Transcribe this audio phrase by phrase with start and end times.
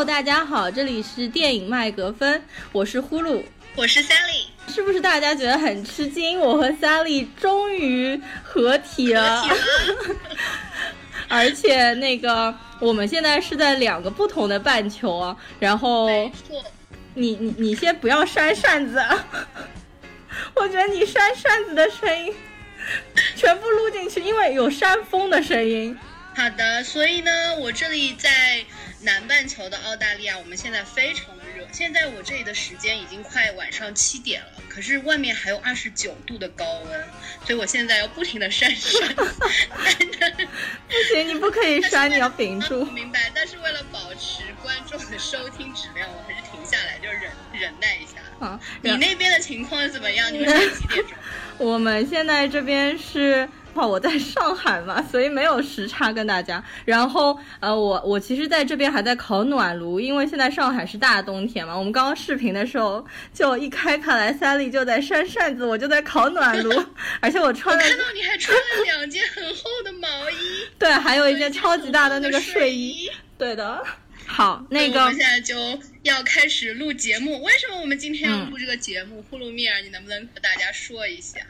[0.00, 2.42] Hello，大家好，这里是电影麦格芬，
[2.72, 3.42] 我是呼噜，
[3.76, 4.46] 我是 Sally。
[4.66, 6.40] 是不是大家觉得很吃惊？
[6.40, 9.44] 我和 Sally 终于合体了，
[11.28, 15.36] 而且那个我们现在是在两个不同的半球啊。
[15.58, 16.08] 然后，
[17.12, 19.04] 你你你先不要扇扇子，
[20.56, 22.32] 我觉得你扇扇子的声音
[23.36, 25.94] 全部录进去，因为有扇风的声音。
[26.34, 28.64] 好的，所以呢，我这里在
[29.02, 31.66] 南半球的澳大利亚，我们现在非常的热。
[31.72, 37.00] 现在我这里的时间已经快晚上七点了，可是外面还有二十九度的高温，
[37.46, 39.14] 所以我现在要不停的扇扇。
[39.14, 39.24] 不
[41.14, 42.84] 行，你不可以扇，你要屏住。
[42.86, 48.20] 明白，但是为了保持观众的收听质量，我还是停下来，就忍忍耐一下。
[48.38, 50.30] 好，你那边的情况怎么样？
[50.30, 51.16] 你们现在几点钟？
[51.56, 53.48] 我们现在这边是。
[53.74, 56.62] 我在上海嘛，所以没有时差跟大家。
[56.84, 61.76] 然后，呃，我我其实在这边还在烤暖炉，因为现在上海是大冬天嘛。
[61.76, 66.70] 我们刚刚视频的时候，就一开看来，Sally 就在扇扇子，我就在烤暖炉，
[67.20, 67.82] 而且我穿了。
[67.82, 70.66] 看到你还穿了两件很厚的毛衣。
[70.78, 73.10] 对，还有一件超级大的那个睡衣。
[73.38, 73.82] 对的。
[74.26, 75.00] 好，那个。
[75.00, 75.56] 我们现在就
[76.02, 77.42] 要开始录节目。
[77.42, 79.24] 为什么我们今天要录这个节目？
[79.28, 81.40] 呼噜米尔，你能不能和大家说一下？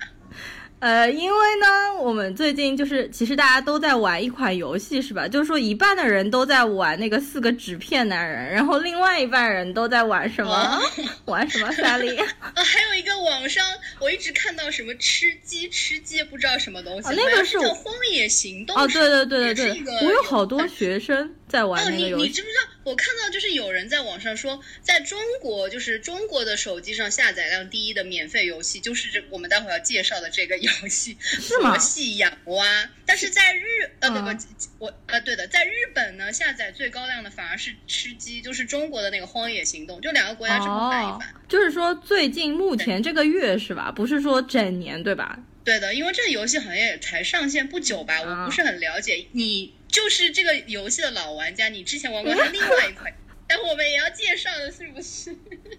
[0.80, 5.28] 呃，因为呢，我们最近就是其实大家都在玩一款游戏，是吧？
[5.28, 10.80] 就是说一半的人都在玩那个四个纸片男人，然后另外一半人都在玩什么？
[11.26, 11.70] 玩什么？
[11.72, 12.16] 萨利？
[12.16, 13.62] 啊，还有一个网上
[14.00, 17.08] 我一直看到什么吃鸡吃鸡，不知道什么东西。
[17.14, 18.74] 那个是叫《荒野行动》。
[18.82, 22.22] 哦，对对对对对，我有好多学生在玩那个游戏。
[22.22, 22.70] 你你知不知道？
[22.82, 32.84] 我看到就是有人在网上说，在中国就是中国的手机上下载量第一的免费游戏，就是这我们待会儿要介绍的这个游戏《佛系养蛙》。
[33.04, 33.62] 但是在日
[34.00, 34.30] 呃不不
[34.78, 41.34] 我呃对的，在日本呢下载最高量的反而是吃鸡，就是中国的那个《荒野行动》，就两个国家这么反一反。
[41.48, 43.92] 就是说最近目前这个月是吧？
[43.92, 45.38] 不是说整年对吧？
[45.62, 49.74] 对的，因为这个游戏好像也才上线不久吧，我不是很了解你。
[49.90, 53.12] 就是这个游戏的老玩家，你之前玩过它另外一款，
[53.46, 55.36] 但我们也要介绍的是不是？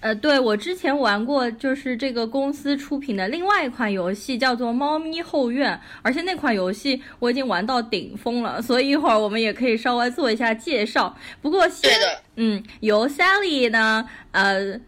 [0.00, 11.16] 呃，对我之前玩过，就是这个公司出品的另外一款游戏，叫做《猫咪后院》，而且那款游戏我已经玩到顶峰了，所以一会儿我们也可以稍微做一下介绍。
[11.40, 11.90] 不过先，
[12.36, 14.80] 嗯，由 Sally 呢，呃。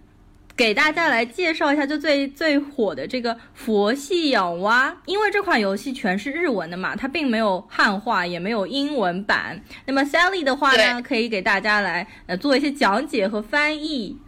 [0.58, 9.62] 给大家来介绍一下，就最最火的这个佛系养蛙，因为这款游戏全是日文的嘛，它并没有汉化，也没有英文版。
[9.86, 14.18] 那么 Sally 的话呢，可以给大家来呃做一些讲解和翻译。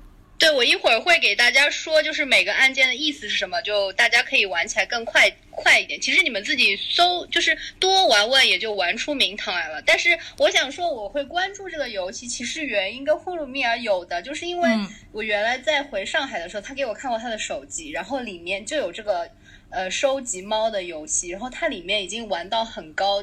[0.40, 6.00] 对，我一会儿会给大家说，就是每个按键的意思是什么，就大家可以玩起来更快快一点。
[6.00, 9.82] 其实你们自己搜，就是多玩玩也就玩出名堂来了。
[9.82, 14.70] 但是我想说，我会关注这个游戏，其实原因跟呼噜米尔有的，就是因为
[15.12, 19.30] 我原来在回上海的时候，他给我看过他的手机，然后里面就有这个
[19.68, 23.22] 呃收集猫的游戏，然后它里面已经玩到很高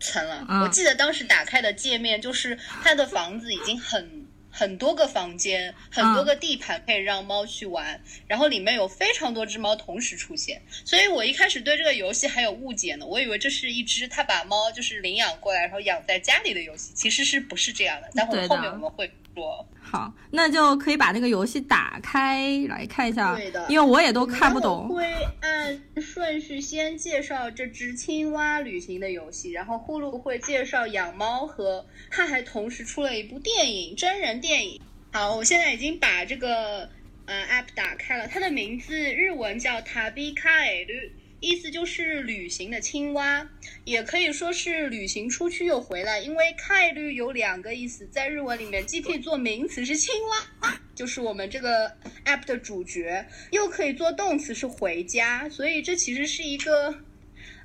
[0.00, 0.46] 层了。
[0.62, 4.17] 我记得当时打开的界面就是他的房子已经很。
[4.58, 18.10] 很多个房间，很多个地盘可以让猫去玩，然后里面有非常多只猫同时出现，所以我一开始对这个游戏还有误解呢，我以为这是一只他把猫就是领养过来，然后养在家里的游戏，其实是不是这样的？
[18.16, 19.64] 待会儿后面我们会说。
[19.90, 24.86] 好，那就可以把那个游戏打开来看一下，对的，因为我也都看不懂。
[24.88, 25.06] 会
[25.40, 34.78] 按顺序先介绍这只青蛙旅行的游戏，然后呼噜会介绍养猫和， 它还同时出了一部电影，真人电影。
[35.10, 36.90] 好，我现在已经把这个
[37.24, 41.10] 呃 app 打开了，它的名字日文叫塔比卡艾绿。
[41.40, 43.48] 意思就是旅行的青蛙，
[43.84, 46.18] 也可以说是旅行出去又回来。
[46.20, 50.12] 因为概率有两个意思，在日文里面既可以做名词是青
[50.60, 55.48] 蛙，就是我们这个 app 的主角，又可以做动词是回家。
[55.48, 56.92] 所以这其实是一个，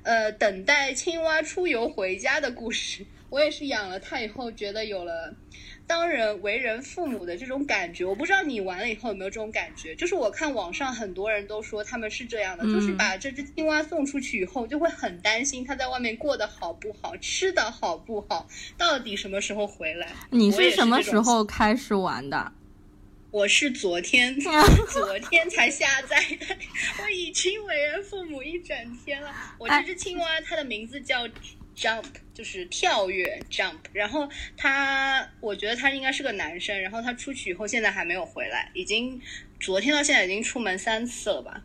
[0.04, 3.04] 呃，等待青蛙出游回家的故事。
[3.30, 5.34] 我也是养了它以后，觉得有了。
[5.86, 9.94] 当人为人父母的这种感觉，我不知道你玩了以后有没有这种感觉。
[9.94, 18.48] 就是我看网上很多人都说他们是这样的，就是把这只青蛙送出去以后，就会很担心它在外面过得好不好，吃的好不好，
[18.78, 20.10] 到底什么时候回来。
[20.30, 22.52] 你是什么时候开始玩的？
[23.30, 24.38] 我是昨天，
[24.88, 26.56] 昨天才下载的。
[27.02, 29.30] 我已经为人父母一整天了。
[29.58, 31.28] 我这只青蛙，它的名字叫。
[31.76, 33.78] Jump 就是跳跃，Jump。
[33.92, 36.80] 然后他，我觉得他应该是个男生。
[36.80, 39.20] 然后他出去以后，现在还没有回来，已经
[39.60, 41.60] 昨天到现在已经出门三次了吧？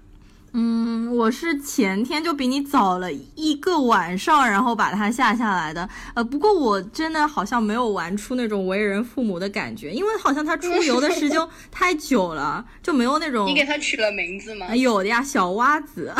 [0.51, 5.87] 嗯，我是前天就比你早了一个晚上，然后把它下下来的。
[6.15, 11.39] 呃，不过我真的好像没有玩出那种为人父母的感觉，因为好像他出游的时间
[11.71, 13.47] 太久了，就没有那种。
[13.47, 14.75] 你给他取了名字吗？
[14.75, 16.11] 有的呀，小蛙子。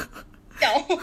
[0.58, 1.02] 小蛙。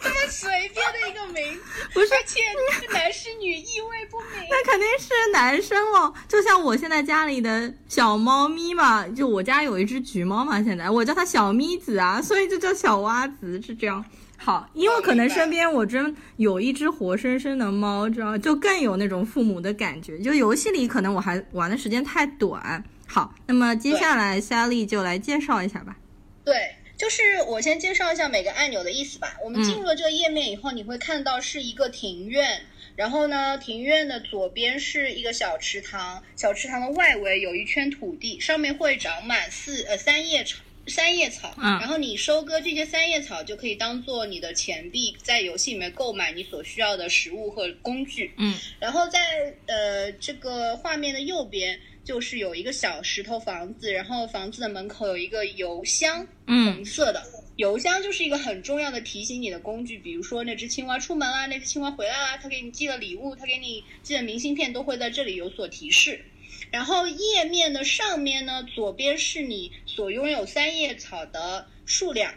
[0.00, 1.62] 这么随便的一个名字，
[1.94, 2.40] 不是，而且
[2.80, 4.48] 是男是女，意味不明。
[4.50, 14.04] 那肯定是男生了，就像我现在家里的小猫咪嘛，就我家有一只橘猫嘛，现在我叫它小咪子啊，所以就叫小蛙子，是这样。
[14.38, 20.18] 好，因为可能身边我真有一只活生生的猫，知道就更有那种父母的感觉。
[20.18, 22.84] 就游戏里可能我还玩的时间太短。
[23.06, 25.96] 好，那么接下来 Sally 就来介绍一下吧。
[26.44, 26.75] 对。
[26.96, 29.36] 就是我先介绍一下每个按钮的意思吧。
[29.44, 32.62] 我们进入了这个页面以后，你会看到是一个庭院，
[32.96, 40.56] 然后呢，庭院的左边是一个小池塘，小池塘的外围有一圈土地，上面会长满四呃三叶草，
[40.86, 41.54] 三叶草。
[41.58, 41.78] 嗯。
[41.78, 48.32] 然后你收割这些三叶草，就可以当做你的钱币，在游戏里面购买你所需要的食物和工具。
[48.38, 48.54] 嗯。
[48.80, 51.78] 然后在呃这个画面的右边。
[52.06, 57.20] 就是有一个小石头房子，然后房子的门口有一个邮箱，嗯，红色的
[57.56, 59.98] 邮箱就是一个很重要的提醒你的工具。
[59.98, 66.24] 比如说那只青蛙出门啦，那只青蛙回来啦，它给你寄了礼物，它给你寄了明信片，都会在这里有所提示。
[66.70, 72.32] 然后页面的上面呢，左边是你所拥有三叶草的数量。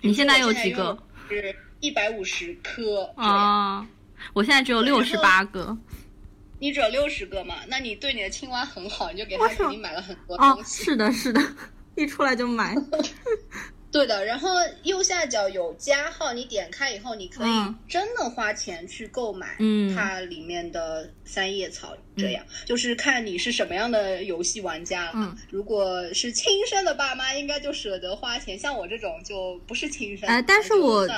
[0.00, 0.98] 你现在有几个？
[1.28, 3.86] 是一百五十颗啊，
[4.32, 5.76] 我现在只有六十八个。
[6.58, 7.56] 你只有六十个嘛？
[7.68, 10.84] 那你对你的青蛙很好，你就给它肯定买了很多东西。
[10.84, 11.40] 是的，是的，
[11.96, 12.74] 一出来就买。
[13.94, 14.50] 对的，然后
[14.82, 19.56] 右下角有加号，你点开以后，你可以真的花钱去购买
[19.94, 21.96] 它里面的三叶草。
[22.16, 25.36] 这样就是看你是什么样的游戏玩家了。
[25.50, 30.28] 如果是亲生的爸妈，应该就舍得花钱；像我这种就不是亲生。
[30.28, 31.08] 哎，但是我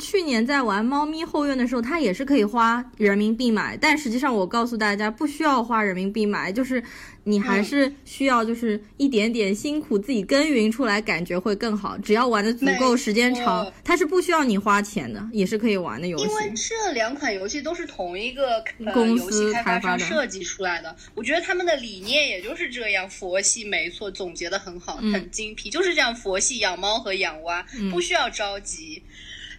[0.00, 6.82] 去年在玩猫咪后院的时候，它也是可以花人民币买，但实际上我告诉大家，不需要花人民币买，就是。
[7.24, 11.96] 你还是需要就是一点点辛苦自己耕耘出来，感觉会更好。
[11.98, 16.24] 只要玩的足够时间长，它是不需要你花钱的，也是可以玩的游戏。
[16.24, 18.62] 因为这两款游戏都是同一个
[18.92, 29.02] 公司开发商设计出来的，我觉得他们的理念也就是这样，佛系没错，总结的很好，很精辟，就是这样佛系养猫和养蛙，不需要着急。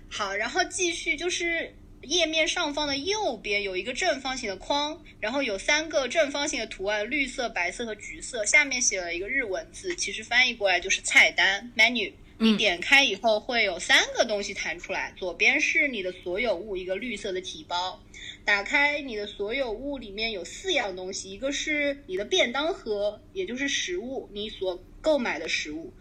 [0.07, 1.73] 好，然后继续就是。
[2.05, 8.45] 页面上方的右边有一个正方形的框，然后有三个正方形的图案，绿色、白色和橘色。
[8.45, 12.13] 下面写了一个日文字，其实翻译过来就是菜单 （menu）。
[12.37, 18.03] 你点开以后会有三个东西弹出来，左边是你的所有物，一个绿色的提包。
[18.43, 25.93] 打开你的所有物，里面有四样东西，一个是你的便当盒，也就是食物，你所购买的食物。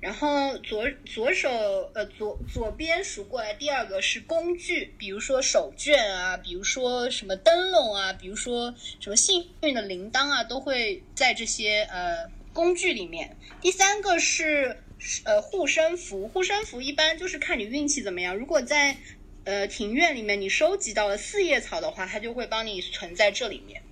[0.00, 1.50] 然后左左手
[1.94, 13.36] 呃左左边数过来，第二个是工具，比如说手绢啊，比如说什么灯笼啊，比如说什么幸运的铃铛啊，都会在这些呃工具里面。
[13.60, 14.78] 第三个是
[15.24, 18.34] 呃护身符，护身符一般就是看你运气怎么样。
[18.34, 18.96] 如果在
[19.44, 23.82] 呃庭院里面你收集到了四叶草的话，它就会帮你存在这里面。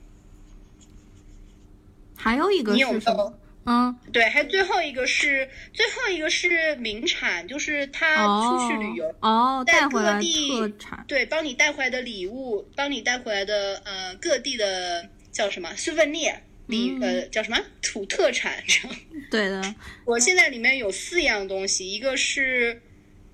[2.17, 3.39] 还有一个是什么？
[3.71, 18.55] 嗯，对，还有最后一个是最后一个是名产，就是他出去旅游哦，带各地特产，对，帮你带回来的礼物，帮你带回来的呃各地的叫什么 souvenir 礼呃叫什么土特产，
[19.31, 19.75] 对的。
[20.07, 22.81] 我现在里面有四样东西，一个是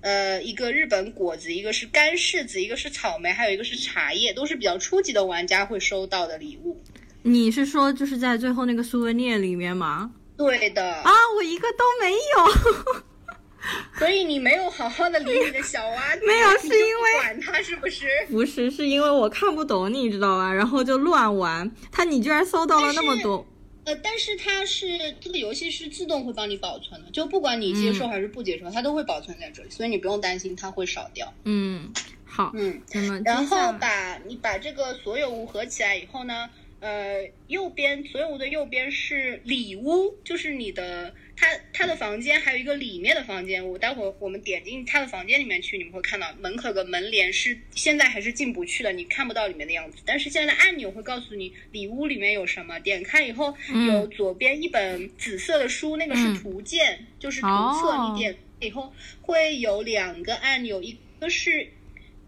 [0.01, 6.83] 呃一个日本果子，一个是干柿子，一个是草莓，还有一个是茶叶，都是比较初级的玩家会收到的礼物。
[7.23, 10.11] 你是说就是在最后那个 souvenir 里面吗？
[10.37, 13.03] 对的啊，我一个都没有，
[13.97, 18.05] 所以你没有好好的理你的小蛙， 没有是因为管他是不是？
[18.29, 20.53] 不是，是因为我看不懂，你知道吧？
[20.53, 21.71] 然后就乱玩。
[21.91, 23.45] 他你居然搜到了那么多，
[23.85, 31.33] 呃，但是它是这个游戏是自动会帮你保存的，就不管你接受还是不接受，它都会保存在这里，所以你不用担心它会少掉。
[31.45, 31.93] 嗯，
[32.25, 32.81] 好，嗯，
[33.23, 36.49] 然后把你把这个所有物合起来以后呢？
[36.85, 43.67] 呃，右边所有的右边是里屋，就是你的他他的房间，还有一个里面的房间。
[43.67, 49.97] 我待会儿我们点进他的房间里面去，你们会看到门口的门帘是现在还是进不去的，你看不到里面的样子。
[50.05, 52.77] 但是现在的按钮会告诉你里屋里面有什么。
[52.81, 53.55] 点开以后，
[53.87, 58.13] 有左边一本紫色的书，那个是图鉴，就是图册。
[58.13, 61.67] 你点以后会有两个按钮，一个是。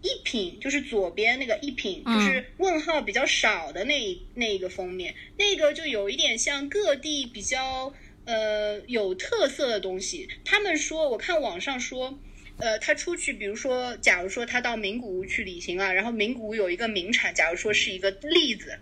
[0.01, 7.93] 一品就是左边那个一品，就是问号比较少的那一那一个封面，那个就有一点像各地比较
[8.25, 10.27] 呃有特色的东西。
[10.45, 12.17] 他们说，我看网上说，
[12.57, 18.79] 呃，他出去，比如说，假如说他到名古屋去旅行啊，然后名古屋有一个名产，假如说是一个栗子，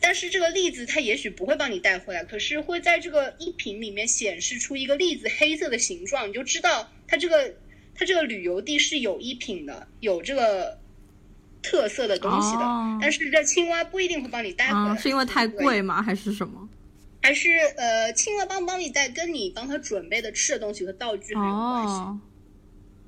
[0.00, 7.54] 但是这个栗子它也许不会帮你带回来，可是会在这个一品里面显示出一个栗子黑色的形状，你就知道它这个
[8.00, 10.78] 它这个旅游地是有一品的，有这个
[11.60, 12.62] 特色的东西的。
[12.64, 16.02] 哦但是这青蛙不一定会帮你带回来，啊，是因为太贵吗？
[16.02, 16.66] 还是什么？
[17.22, 21.92] 还是呃，青蛙帮不帮你带，跟你帮他准备的吃的东西和道具很有关系。
[21.92, 22.18] 哦，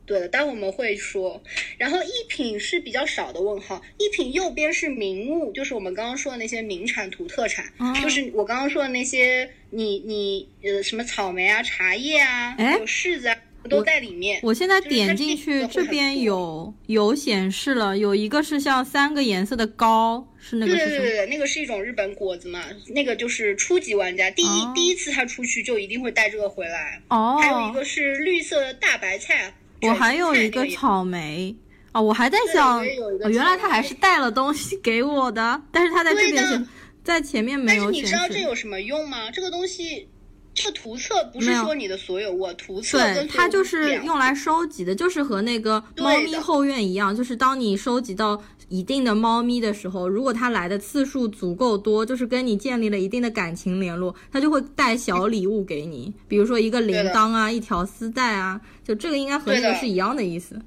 [0.04, 1.42] 对的，待会我们会说。
[1.78, 13.31] 然后一品是比较少的问号，一品右边是名物，就是我们刚刚说的那些名产土特产，哦就是我刚刚说的那些，你你呃什么草莓啊、茶叶啊，有柿子啊，
[13.68, 14.40] 都在里面。
[14.42, 20.88] 我现在点进去，这边有有显示了，有一个是像三个颜色的糕，是那个是什么？
[20.90, 27.00] 对对对对，那个是一种日本果子嘛，那个就是初级玩家，第一、哦第一次他出去就一定会带这个回来。
[27.08, 29.52] 哦，还有一个是绿色的大白菜，
[29.82, 31.54] 我还有一个草莓。
[31.92, 32.82] 哦，我还在想，
[33.30, 36.68] 原来他还是带了东西给我的，但是他在这边显，
[37.04, 38.40] 在前面没但是有显你知道这。
[38.40, 39.30] 有什么用吗？
[39.30, 40.08] 这个东西，
[40.54, 60.60] 这个图册不是说你的所有物，图册对，它就是用用来收集的，就是和那个猫咪后院一样，就是当你收集到一定的猫咪的时候，如果它来的次数足够多，就是跟你建立了一定的感情联络，它就会带小礼物给你，比如说一个铃铛啊，一条丝带啊，就这个应该和那个是一样的意思。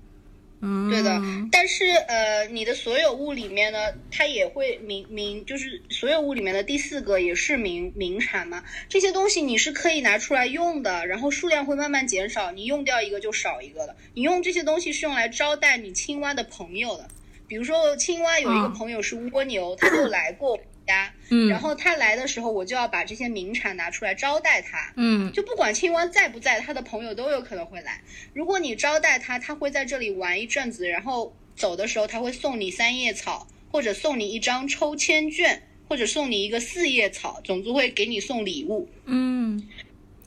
[0.65, 3.77] 嗯，对的，但是呃，你的所有物里面呢，
[4.11, 8.63] 它也会名名，就是所有物里面的第四个也是名名产嘛。
[8.89, 13.95] 这些东西你是可以拿出来用的，然后数量会慢慢减少，你用掉一个就少一个了。
[14.15, 17.07] 你用这些东西是用来招待你青蛙的朋友的，
[17.47, 24.93] 比如说青蛙有一个嗯朋友是蜗牛，他就来过我家，嗯，然后他来的时候，我就要把这些名产拿出来招待他。
[24.95, 28.01] 嗯就不管青蛙在不在，他的朋友都有可能会来。
[28.33, 38.89] 如果你招待他，他会在这里玩一阵子，然后走的时候他会送你三叶草，或者送你一张抽签券，或者送你一个四叶草，总之会给你送礼物。
[39.05, 39.67] 嗯，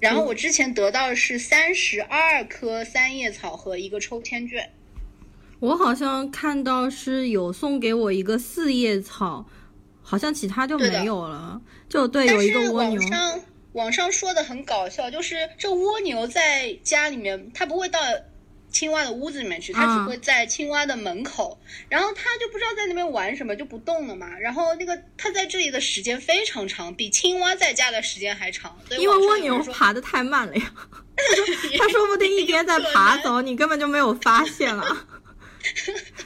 [0.00, 4.70] 然后我之前得到的是三十二颗三叶草和一个抽签券。
[5.60, 9.44] 我好像看到是有送给我一个四叶草，
[10.08, 11.60] 好像其他就没有了。
[11.86, 13.10] 就对，但有一个是蜗牛网。
[13.10, 13.40] 上
[13.72, 18.00] 网上说的很搞笑，就是这蜗牛在家里面，它不会到
[18.72, 21.58] 青蛙的屋子里面去，它啊只会在青蛙的门口，
[21.90, 24.26] 然后它就不知道在那边玩什么，就不动了嘛。
[24.38, 28.74] 然后那个它在这里的时间非常长，比青蛙在家的时间还长。
[28.98, 30.72] 因为蜗牛爬的太慢了呀，
[31.78, 35.06] 它说不定一边在爬 走，你根本就没有发现啊。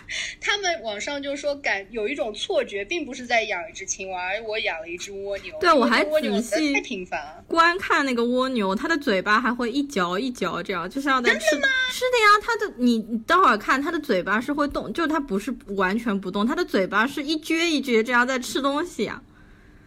[0.43, 5.55] 他们网上就说感有一种错觉，并不是在养一只青蛙，而我养了一只蜗牛。
[5.61, 7.45] 对我还蜗牛仔细太频繁了。
[7.47, 11.41] 观看那个蜗牛，它的嘴巴还会一嚼一嚼，这样就像在吃。
[11.51, 19.23] 是的呀，它的你你待会儿看，它的嘴巴是会动，就是它不是完全不动，它的嘴巴是一撅一撅这样在吃东西呀、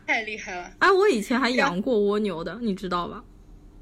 [0.07, 0.71] 太厉害了！
[0.79, 3.23] 哎，我以前还养过蜗牛的，你知道吧？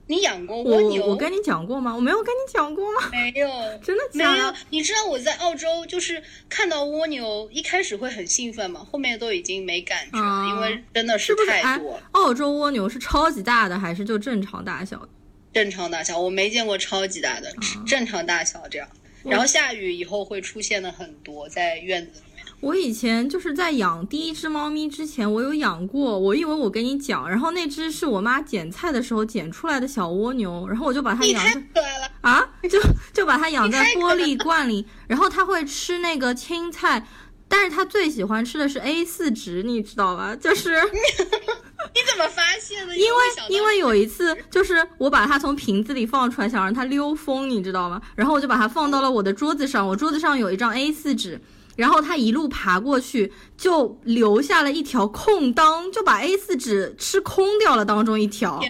[0.08, 1.06] 你养过蜗牛？
[1.06, 1.96] 我跟你讲过吗？
[1.96, 3.10] 我没有跟你讲过吗？
[3.12, 3.48] 没有，
[3.84, 15.08] 真的没有？，你知道我在澳洲就是看到蜗牛，一开始会很兴奋嘛，后面都已经没感觉了，啊因为真的是太多了。，澳洲蜗牛是超级大的还是就正常大小？
[15.54, 17.56] 正常大小，我没见过超级大的，啊
[17.88, 18.88] 正常大小这样。
[19.24, 22.33] 然后下雨以后会出现的很多在院子里面。
[22.64, 32.80] 我以前就是在养第一只猫咪之前，我有养过，我以为我跟你讲，然后那只是我妈捡菜的时候捡出来的小蜗牛，然后我就把它养在可爱了，啊， 就
[33.12, 37.06] 就把它养在玻璃罐里，然后它会吃那个青菜，
[37.50, 40.34] 但是它最喜欢吃的是 A 四纸，你知道吧？
[40.34, 40.72] 就是
[41.94, 42.96] 你怎么发现的？
[42.96, 48.02] 因为因为有一次，就是我把它从瓶子里放出来，想让它溜风，你知道吗？
[48.16, 51.42] 然后我就把它放到了我的桌子上，我桌子上有一张 A 四纸。
[51.76, 58.62] 然后它一路爬过去，就留下了一条空当，就把 A 4纸吃空掉了当中一条。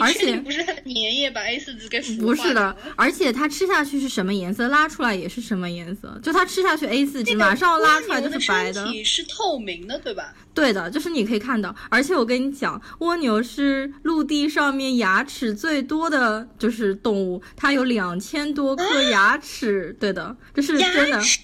[0.00, 6.18] 而且不是他的粘液把 A 4纸给不是的了，而且它吃下去是什么颜色，拉出来也是什么颜色。
[6.22, 10.34] 就它吃下去 A 4纸，马上拉出来就是白的是透明的，对吧？
[10.54, 19.96] 对的，就是你可以看到，而且我跟你讲，蜗牛是陆地上面牙齿最多的就是动物，它有两千多颗牙齿。
[19.98, 21.08] 对的，这是真的。
[21.10, 21.42] 牙齿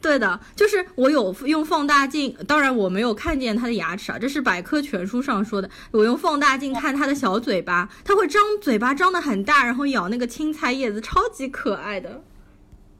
[0.00, 5.68] 对的，就是我有用放大镜，当然我没有看见它的牙齿啊，这是百科全书上说的。
[5.90, 12.22] 我用放大镜看它的小嘴巴，它会张嘴巴张得很大，然后咬那个青菜叶子，超级可爱的。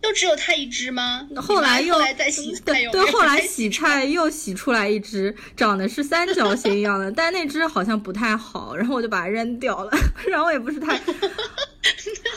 [0.03, 1.27] 就只有它一只吗？
[1.37, 9.91] 后来又后来再洗菜有没有对，后来洗菜又洗出来一只，长得是三角形一样的，但那只好像不太好，然后我就把它扔掉了，
[10.29, 11.01] 然后也不是太。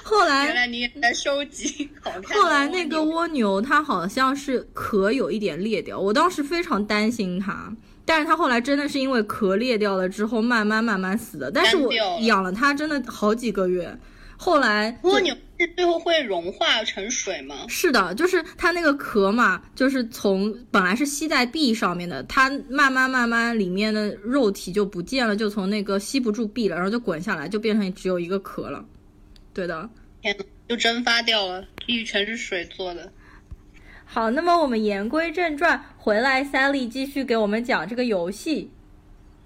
[0.04, 7.72] 后原来来你也在收集好看后来那个蜗牛它好像是壳有一点裂掉，我当时非常担心它。
[8.06, 11.52] 但是它后来真的是因为壳裂掉了之后，慢慢慢慢死的。
[11.52, 13.96] 但是我养了它真的好几个月，
[14.42, 17.66] 后来蜗牛是最后会融化成水吗？
[17.68, 28.86] 是的，就是它那个壳嘛，就是从本来是吸在壁上面的，它慢慢慢慢里面的肉体就不见了，就从那个吸不住壁了，然后就滚下来，就变成只有一个壳了。
[29.54, 29.90] 对的。
[30.22, 33.12] 天呐，就蒸发掉了，壁全是水做的。
[34.06, 38.72] 好，那么我们言归正传，回来，Sally 继续给我们讲这个游戏。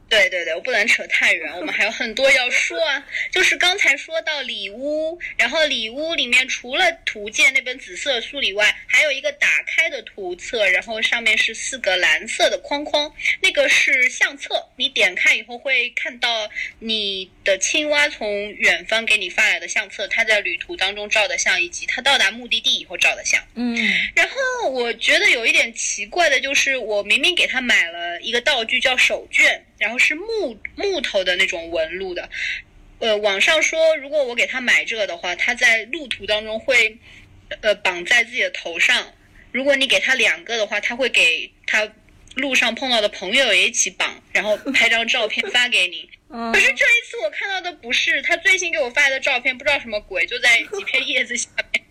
[0.10, 3.04] 对对对，我不能扯太远， 我们还有很多要说啊。
[3.32, 14.70] 就是刚才说到里屋，然后里屋里面除了图鉴那本紫色书以外，还有一个打开的图册，然后上面是四个蓝色的框框，那个是相册。
[14.76, 23.42] 你点开以后会看到你的青蛙从远方给你发来的相册，它在旅途当中照的相，以及它到达目的地以后照的相。
[23.56, 23.76] 嗯
[24.16, 32.30] 然后我觉得有一点奇怪的就是，我明明给他买了一个道具叫手绢，然后是木木头的那种纹路的。
[33.00, 36.98] 呃，网上说如果我给他买这个的话，他在路途当中会
[37.62, 39.13] 呃绑在自己的头上。
[39.51, 41.92] 如果你给他两个的话，他会给他
[42.36, 46.10] 路上碰到的朋友也一起绑，然后拍张照片发给你。
[46.36, 51.84] 嗯可是这一次我看到的不是他最新给我发来的照片，不知道什么鬼，就在几片叶子下面。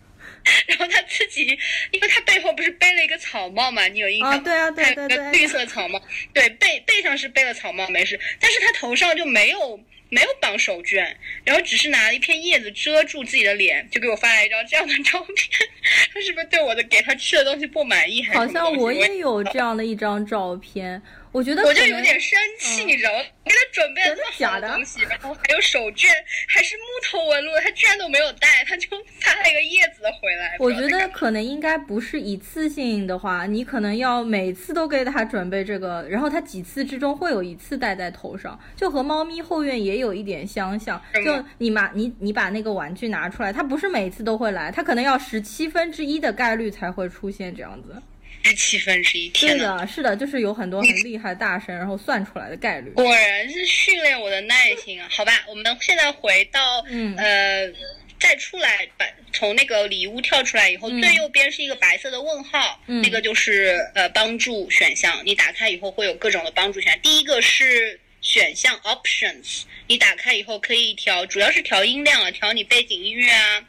[0.66, 1.58] 然后他自己，
[1.90, 4.36] 因为他背后不是背了一个草帽嘛，你有印象吗？
[4.36, 6.00] 啊对啊对对对绿色草帽，
[6.32, 15.68] 对，背背上是背了草帽没事，但是他头上就没有没有绑手绢，然后只是拿了一片叶子遮住自己的脸，就给我发来一张这样的照片。
[16.12, 21.00] 他是不是对我的给他吃的东西不满意，还是好像我也有这样的一张照片，
[21.32, 23.20] 我觉得我就有点生气，嗯你知道吗？
[23.44, 26.06] 给他准备了假的东西，然后还有手绢，
[26.46, 28.88] 还是木头纹路，他居然都没有带，他就
[29.20, 30.56] 发了一个叶子的回来。
[30.58, 41.02] 我觉得可能应该不是一次性的话，你可能要每次都给他准备这个，然后他几次之中会有一次戴在头上，就和猫咪后院也有一点相像。
[41.24, 48.00] 就你把你你把那个玩具拿出来，它不是每次都会来，它可能要十七分之一的概率才会出现这样子。
[48.42, 49.78] 是七分之一，对天呐！
[49.78, 52.90] 的，是的，就是有很多很厉害的大神，然后算出来的概率。
[52.90, 55.08] 果然是训练我的耐心啊！
[55.10, 57.72] 好吧，我们现在回到嗯呃。
[58.20, 65.20] 再出来，把从那个礼物跳出来以后，嗯最右边是一个白色的问号，嗯那个就是呃帮助选项。
[65.24, 67.02] 你打开以后会有各种的帮助选项。
[67.02, 73.60] 第一个是选项 options，你打开以后可以调，主要是调音量啊，调你背景音乐啊，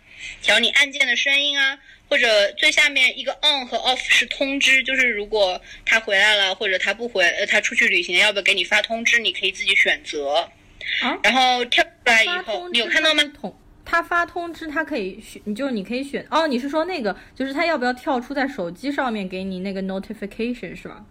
[0.44, 1.80] 调你按键的声音啊，
[2.14, 10.48] 或者最下面一个 on 和 off 是通知，就是如果他回来了或者他不回，呃，他出去旅行要不要给你发通知，你可以自己选择。
[11.02, 13.24] 啊然后跳出来以后，你有看到吗
[13.84, 16.46] 他发通知，他可以选，你就你可以选哦。
[16.46, 21.04] 你是说那个，就是他要不要跳出在手机上面给你那个 notification 是吧？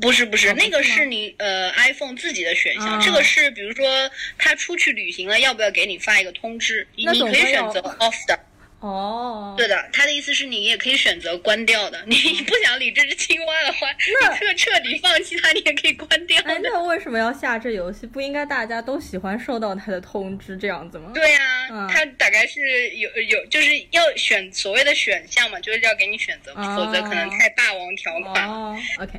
[0.00, 6.88] 不是不是，那个是你呃 iPhone 自己的选项，啊这个是比如说他出去旅行了，要不要给你发一个通知？
[6.96, 8.40] 你可以选择 off 的。
[8.80, 12.00] 哦，对的，他的意思是你也可以选择关掉的。
[12.06, 16.70] 你不想理这只青蛙的话，彻彻底放弃它，你也可以关掉哎，的。
[16.70, 18.06] 那为什么要下这游戏？
[18.06, 21.10] 不应该大家都喜欢收到他的通知这样子吗？
[21.12, 28.48] 对啊，嗯它大概是有有就是要选所谓的选项嘛，就是要给你选择，哦否则可能太霸王条款。
[28.48, 29.18] 哦，OK，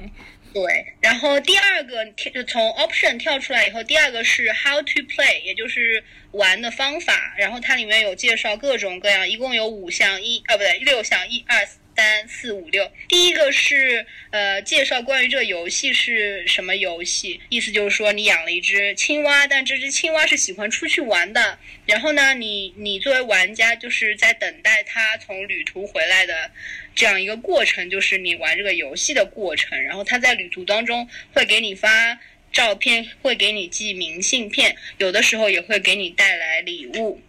[0.51, 7.35] 对，然后第二个跳从 option 跳出来以后，第二个是 how to play，也就是玩的方法。
[7.37, 11.67] 然后它里面有介绍各种各样，一共有五项，一啊不对六项，一二
[11.99, 12.89] 三四五六。
[13.09, 21.59] 第一个是呃介绍关于这个游戏是什么游戏，意思就是说你养了一只青蛙，但这只青蛙是喜欢出去玩的。
[21.85, 26.49] 然后呢，你你作为玩家就是在等待它从旅途回来的
[26.95, 29.83] 这样一个过程，就是你玩这个游戏的过程。
[29.83, 32.17] 然后它在旅途当中会给你发
[32.53, 37.19] 照片，会给你寄明信片，有的时候也会给你带来礼物。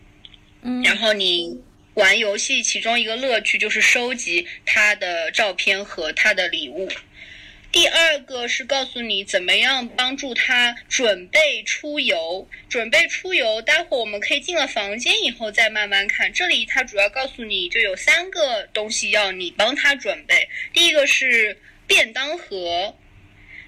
[0.62, 1.60] 嗯，然后你
[2.00, 6.90] 玩游戏其中一个乐趣就是收集他的照片和他的礼物。
[7.70, 13.60] 第二个是告诉你怎么样帮助他准备出游，准备出游。
[13.60, 16.32] 待会儿我们可以进了房间以后再慢慢看。
[16.32, 20.48] 这里它主要告诉你就有三个东西要你帮他准备。
[20.72, 22.96] 第一个是便当盒，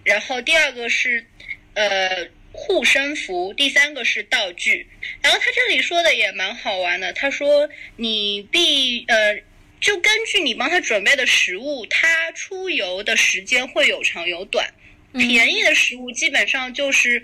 [0.05, 1.27] 然后第二个是
[1.75, 2.27] 呃
[2.67, 4.87] 护身符，第三个是道具。
[5.21, 9.43] 然后他这里说的也蛮好玩的，他说你必呃
[9.81, 14.73] 就根据你帮他准备的食物，他出游的时间会有长有短。
[15.13, 17.23] 便宜的食物基本上就是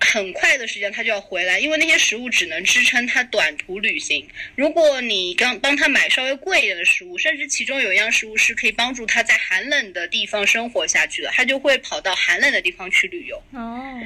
[0.00, 4.26] 很快的时间他就要回来，因为那些食物只能支撑他短途旅行。
[4.56, 13.36] 如果你刚帮他买稍微贵一点的食物，甚至其中有一样食物是可以帮助他在寒冷的地方生活下去的，他就会跑到寒冷的地方去旅游。
[13.52, 14.00] 哦，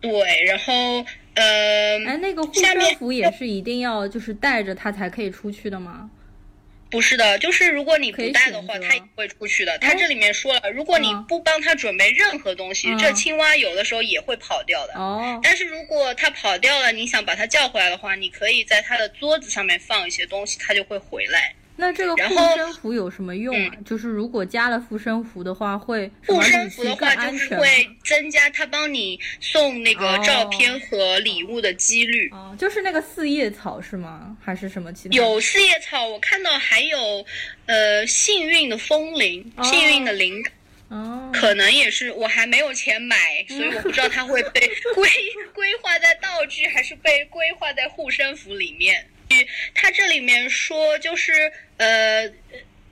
[0.00, 6.10] 对，然后呃，哎，那个护身符也是一定要就是带着他才可以出去的吗？
[6.88, 9.76] 不是的，就是如果你不带的话，它也会出去的。
[9.78, 14.94] 它这里面说了，如果你不帮它准备任何东西，这青蛙有的时候也会跑掉的。
[14.94, 15.40] 哦。
[15.42, 21.54] 但是如果它跑掉了，你想把它叫回来的话，你可以在它的桌子上面放一些东西，它就会回来。
[21.76, 23.72] 那这个护身符有什么用啊？
[23.84, 27.68] 就是如果加了护身符的话，会护身符的话就是会
[28.02, 32.30] 增加他帮你送那个照片和礼物的几率。
[32.32, 34.36] 哦，就是那个四叶草是吗？
[34.42, 35.16] 还是什么其他？
[35.16, 37.24] 有四叶草，我看到还有
[37.66, 40.42] 呃幸运的风铃，幸运的铃。
[40.88, 43.16] 哦，可能也是我还没有钱买，
[43.48, 44.60] 所以我不知道它会被
[44.94, 45.10] 规
[45.52, 49.04] 规划在道具，还是被规划在护身符里面。
[49.74, 51.52] 它这里面说就是。
[51.78, 52.26] 呃，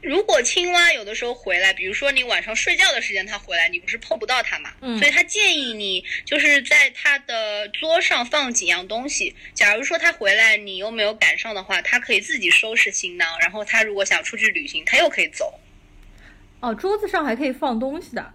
[0.03, 4.70] 如果青蛙有的时候回来，比如说你晚上睡觉的时间它回来，你不是碰不到它嘛？
[4.83, 4.99] 嗯。
[4.99, 9.35] 所以他建议你就是在它的桌上放几样东西。
[9.55, 15.59] 假如说它回来你又没有赶上的话，它可以自己收拾行囊，然后它如果想出去旅行，它又可以走。
[16.61, 18.35] 哦，桌子上还可以放东西的。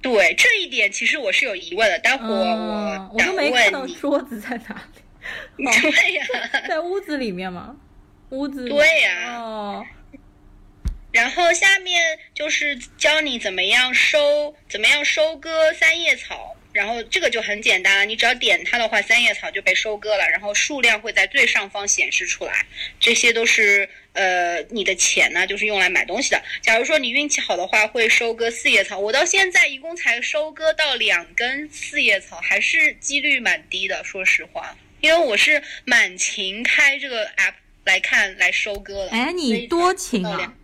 [0.00, 1.98] 对，这一点其实我是有疑问的。
[1.98, 5.02] 待会儿我我没看到桌子在哪里。
[5.56, 6.26] 对呀，
[6.68, 7.76] 在屋子里面吗？
[8.30, 9.86] 屋子对呀，哦，
[11.10, 22.66] 然后下面就是教你怎么样收，怎么样收割三叶草，然后这个就很简单了，你只要点它的话，三叶草就被收割了，然后数量会在最上方显示出来，
[23.00, 26.42] 这些都是呃你的钱呢，就是用来买东西的。
[26.60, 37.54] 假如说你运气好的话，会收割四叶草，我到现在一共才收割到两根四叶草，还是几率蛮低的，说实话，因为我是满勤开这个 app。
[37.84, 40.54] 来看来收割的，哎，你多勤啊！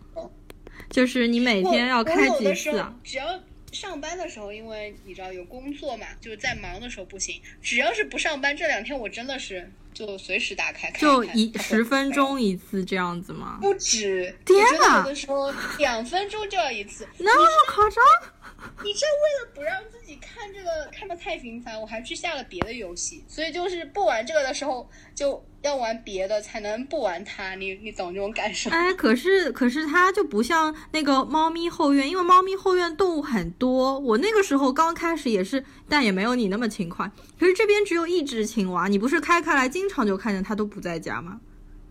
[0.90, 2.94] 就是你每天要开几次啊？
[3.03, 3.42] 只要
[3.73, 7.40] 上班的时候，因为你知道有工作嘛，就是在忙的时候不行。
[7.62, 13.57] 只要是不上班，这两天我真的是就随时打开，就一十分钟一次这样子吗？
[13.62, 14.99] 不止，天呐！
[14.99, 18.05] 有的时候两分钟就要一次，那么夸张？
[18.83, 25.44] 你这为了不让自己看这个看的太频繁，我还去下了别的游戏，所以就是不玩这个的时候就。
[25.64, 28.68] 要玩别的才能不玩它，你你懂这种感受？
[28.68, 33.98] 哎， 可是可是它就不像那个猫咪后院，因为猫咪后院动物很多。
[33.98, 37.11] 我那个时候刚开始也是，但也没有你那么勤快。
[37.40, 41.40] 可是这边只有一只青蛙，你不是开开来经常就看见它都不在家吗？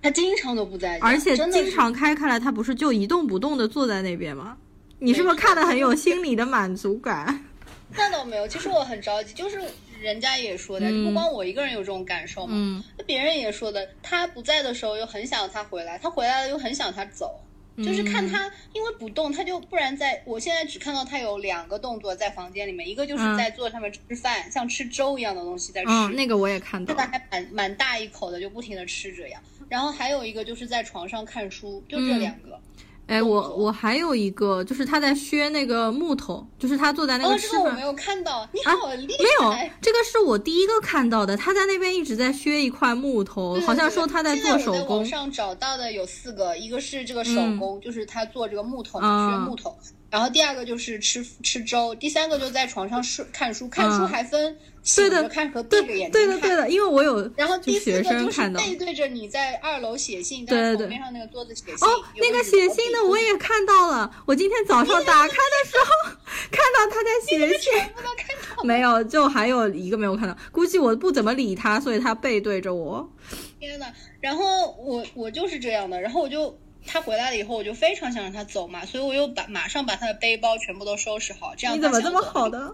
[0.04, 4.56] 它经常都不在家，而且经常开开来，它不是就一动不动的坐在那边吗？
[5.04, 7.46] 你是不是看的很有心理的满足感？
[7.96, 9.60] 那倒没有，其实我很着急，就是。
[10.02, 17.40] 人家也说的，不光我一个人有这种感受嘛，那别人也说的，他不在的时候又很想他回来，他回来了又很想他走，
[17.78, 32.60] 就是看他因为不动，他就不然在我现在只看到他有两个动作在房间里面，一个就是在坐上面吃饭，像吃粥一样的东西在吃，那个我也看到，现在还蛮蛮大一口的，就不停的吃着呀，然后还有一个就是在床上看书，就这两个。
[33.06, 37.60] 哎，我我还有一个，就是他在削那个木头，就是他坐在那个吃饭。
[37.60, 38.48] 哦，这个我没有看到。
[38.54, 39.24] 你好厉害！
[39.24, 41.36] 没有，这个是我第一个看到的。
[41.36, 44.98] 他在那边一直在削一块木头，好像说他在做手工。
[44.98, 49.78] 网上找到的有四个，一个是这个手工，就是他做这个木头削木头。
[50.14, 56.12] 然后第二个就是吃吃粥，第三个就在床上睡看书，看书还分醒着看和闭着眼睛看。
[56.12, 57.28] 对的对的，因为我有。
[57.36, 61.88] 然后第四个就是背对着你在二楼写信，在床边上那个桌子写信。
[61.88, 66.16] 哦，那个写信的我也看到了，我今天早上打开的时候
[66.52, 67.74] 看到他在 写信。
[67.74, 68.64] 全部都看到。
[68.64, 73.12] 没有，就还有一个没有看到，估计我不怎么理他，所以他背对着我。
[73.60, 73.88] 天呐，
[74.22, 76.56] 然后我我就是这样的，然后我就。
[76.86, 82.74] 他回来了以后，我就非常想让他走嘛，所以我又把马上把他的背包全部都收拾好，这样你怎么这么好的？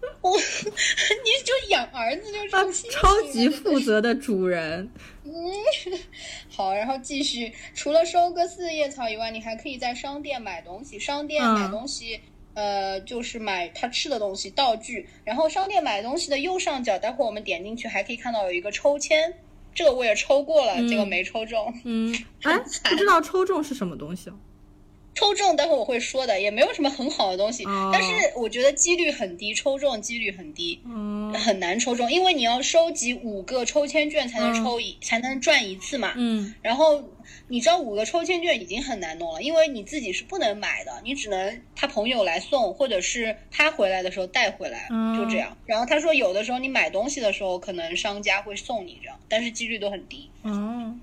[0.22, 4.90] 我，你就养儿子就这么超级负责的主人。
[5.24, 5.32] 嗯，
[6.48, 10.98] 好，然后继续，除了收割四叶草以外，你还可以在商店买东西。
[10.98, 12.18] 商店买东西，
[12.54, 15.06] 呃，就是买他吃的东西、道具。
[15.22, 19.34] 然后商店买东西的右上角，待会我们点进去还可以看到有一个抽签。
[19.74, 21.72] 这个我也抽过了，结果没抽中。
[21.84, 24.30] 嗯， 哎，不知道抽中是什么东西。
[25.12, 36.12] 抽中，待会我会说的，也没有什么很好的东西，哦但是我觉得几率很低，抽中几率很低，嗯很难抽中，因为你要收集五个抽签券才能嗯抽一，才能赚一次嘛。
[36.16, 37.02] 嗯然后
[37.50, 45.56] 你知道五个抽签券已经很难弄了，因为你自己是不能买的，你只能他朋友来送，或者是他回来的时候带回来，嗯就这样。
[45.66, 50.30] 然后他说有的时候你买东西的时候，可能商家会送你这样，但是几率都很低。
[50.44, 51.00] 嗯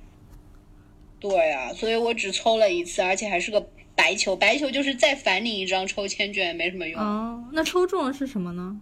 [1.20, 3.60] 对啊，所以我只抽了一次，而且还是个
[3.94, 7.02] 白球，白球就是再返你一张抽签券，没什么用。
[7.02, 8.80] 哦，那抽中的是什么呢？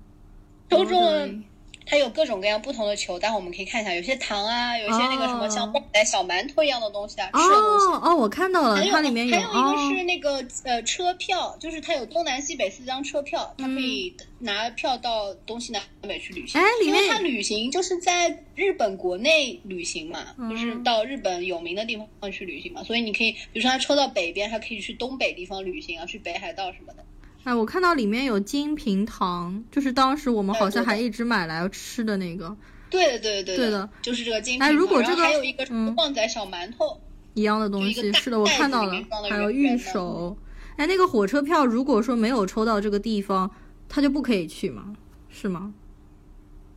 [0.69, 1.43] 抽中了嗯
[1.85, 7.85] 它有各种各样不同的球，待会我们可以看一下，有些糖啊，有些那个什么哦像旺仔小馒头一样的东西啊，吃的东西。
[7.87, 16.59] 哦哦，我看到了，它里面还有一哦个是那个、呃车票，就是它有东南西北四张车票，它可以拿票到东西南北去旅行。
[16.59, 27.03] 嗯哎里面因为它旅行就是在日本国内旅行嘛，嗯就是到日本有名的地方去旅行嘛，所以你可以，比如说它抽到北边，他可以去东北地方旅行啊，去北海道什么的。
[27.45, 32.57] 哎，我看到里面有金平糖，就是当时我们好像还一直买来吃的那个
[32.89, 35.63] 对的，对的，对对的就是这个金哎平糖哎如果这个还有一个
[35.95, 36.99] 旺仔小馒头，
[37.35, 38.11] 一样的东西。
[38.13, 38.91] 是的，我看到了
[39.29, 40.35] 还有玉手。
[40.75, 43.49] 哎，那个火车票如果说没有抽到这个地方，
[43.87, 44.95] 他就不可以去吗？
[45.29, 45.73] 是吗？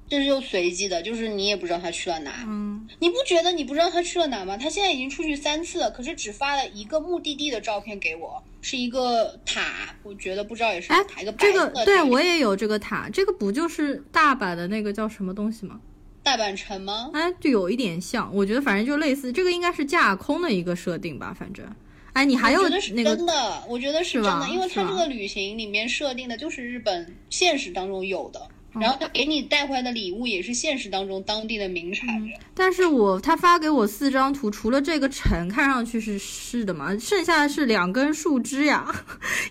[0.06, 2.44] 这是又随机的，就是你也不知道他去了哪。
[2.46, 4.56] 嗯，你不觉得你不知道他去了哪吗？
[4.56, 11.52] 他现在已经出去三次了，可是只发了一个目的地的照片给我，是一个塔，我觉得不知道也是哎塔，一个白这。
[11.52, 15.80] 个对我也有这个塔，这个不就是大阪的那个叫什么东西吗？
[16.22, 17.10] 大阪城吗？
[17.14, 21.64] 哎，就有一点像，我觉得反正就类似，这个应该是架空的一个设定吧，反正。
[22.12, 32.08] 哎，你还有那个真的，我觉得是真的，因为是吧它这个旅行里面设定的就是日本现实当中有的，嗯然后他给你带回来的礼物也是现实当中当地的名产。
[32.54, 39.04] 但是我他发给我四张图，除了这个城看上去是是的嘛，剩下的是两根树枝呀，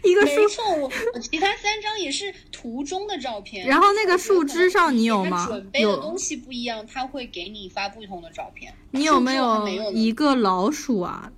[0.03, 3.67] 一个树没，错，我我其他三张也是图中的照片。
[3.67, 8.73] 然后那个树枝上你有吗准备的东西不一样，他会给你发不同的照片。
[8.91, 11.31] 你有没有一个老鼠啊？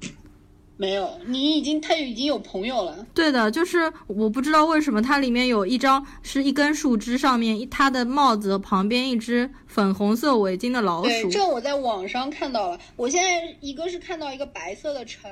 [0.82, 3.06] 没有，你已经他已经有朋友了。
[3.14, 11.30] 对的，就是我不知道为什么它里面有一张是一根树枝上面一它的帽子旁边一只粉红色围巾的老对，鼠。
[11.30, 12.80] 这我在网上看到了。
[12.96, 15.30] 我现在一个是看到一个白色的城，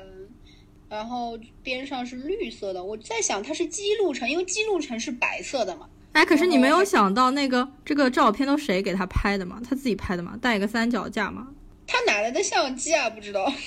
[0.89, 2.83] 然后边上是绿色的。
[2.83, 5.87] 我在想它是基路城，因为基路城是白色的嘛。
[6.11, 9.61] 哎，可是你没有想到那个这个照片都谁给他拍的吗？
[9.63, 10.37] 他自己拍的吗？
[10.41, 11.47] 带一个三脚架吗？
[11.87, 13.09] 他哪来的相机啊？
[13.09, 13.49] 不知道。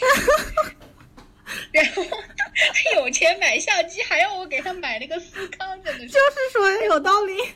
[1.73, 6.09] 然后他有钱买相机，还要我给他买那个司康，真的是。
[6.09, 7.35] 就是说有道理。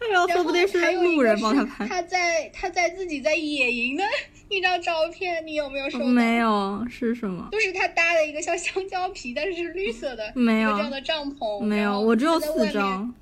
[0.00, 1.86] 哎呀，说不定是路人帮他是拍。
[1.86, 4.04] 他在他在自己在野营的
[4.48, 6.04] 一张照片，你有没有收到？
[6.04, 7.48] 没有，是什么？
[7.52, 11.60] 就是他搭了一个像香蕉皮，但是是绿色的，没有这样的帐篷。
[11.60, 13.14] 没有，我只有四张。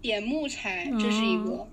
[0.00, 1.50] 点木材，这是一个。
[1.50, 1.68] 哦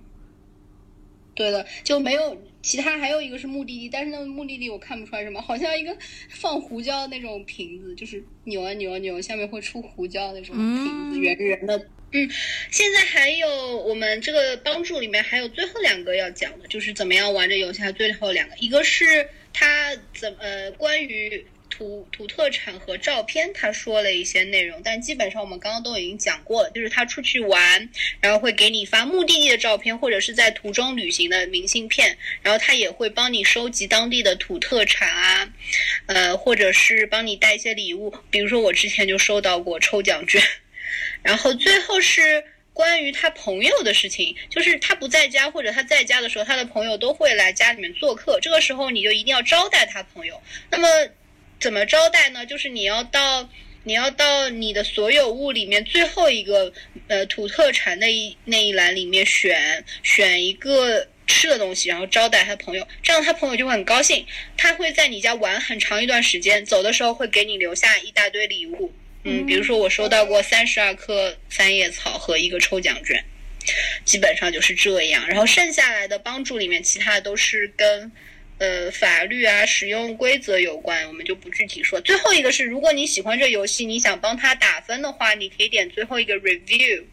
[1.36, 5.96] 对的，就没有其他，还有一个是目的地，但是那个目的地我看不出来什么，好像一个
[6.30, 11.88] 放胡椒的那种瓶子，就是扭啊扭啊扭，下面会出胡椒那种瓶子，圆圆的。
[12.12, 12.28] 嗯，
[12.72, 21.46] 现在还有我们这个帮助里面还有最后两个要讲的，就是怎么样玩这游戏，还最后两个，一个是它怎呃关于
[21.80, 27.90] 图图特产和照片，他说了一些内容，但基本上我们刚刚都已经讲过了，就是他出去玩，
[28.20, 35.50] 然后会给你发目的地的照片，或者是在途中旅行的明信片，然后他也会帮你收集当地的土特产啊，
[36.08, 40.44] 呃，或者是帮你带一些礼物，比如说我之前就收到过抽奖券，
[41.24, 42.44] 然后最后是。
[42.72, 48.40] 关于他朋友的事情，就是他不在家或者他在家的时候，他的朋友都会来家里面做客。
[48.42, 50.42] 这个时候你就一定要招待他朋友。
[50.70, 50.88] 那么
[51.60, 52.46] 怎么招待呢？
[52.46, 53.50] 就是你要到
[53.84, 56.72] 你要到你的所有物里面最后一个
[57.08, 64.26] 呃土特产那一那一栏里面选选一个吃的东西，然后招待他朋友，这样他朋友就会很高兴。
[64.58, 68.92] 他会在你家玩很长一段时间，走的时候会给你留下一大堆礼物。
[69.24, 73.24] 嗯，比如说我收到过三十二颗三叶草和一个抽奖券，
[74.06, 75.28] 基本上就是这样。
[75.28, 78.12] 然后剩下来的帮助里面，其他的都是跟
[78.60, 82.00] 呃法律啊、使用规则有关，我们就不具体说。
[82.02, 87.04] 最后一个是，如果你喜欢这游戏，你想帮他打分的话，你可以点最后一个 review，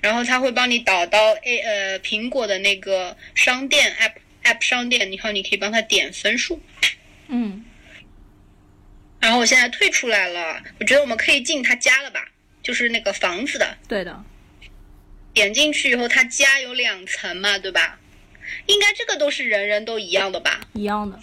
[0.00, 6.60] 然后他会帮你导到 A 呃苹果的那个商店 app app 商店，然后你可以帮他点分数。
[7.28, 7.64] 嗯，
[9.20, 12.26] 然后我现在退出来了，我觉得我们可以进他家了吧？
[12.62, 14.24] 就是那个房子的，对的。
[15.32, 17.99] 点进去以后，他家有两层嘛，对吧？
[18.66, 20.60] 应该这个都是人人都一样的吧？
[20.74, 21.18] 一样的。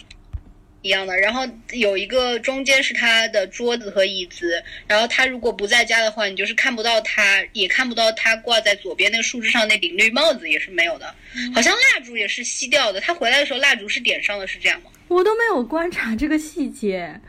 [0.82, 11.12] 一样的，然后有一个中间是他的桌子和椅子，然后他如果不在家的话，你就是看不到他，也看不到他挂在左边那个树枝上那顶绿帽子也是没有的，
[11.52, 13.00] 好像蜡烛也是熄掉的。
[13.00, 14.90] 他回来的时候蜡烛是点上的，是这样吗？
[15.08, 17.20] 我都没有观察这个细节，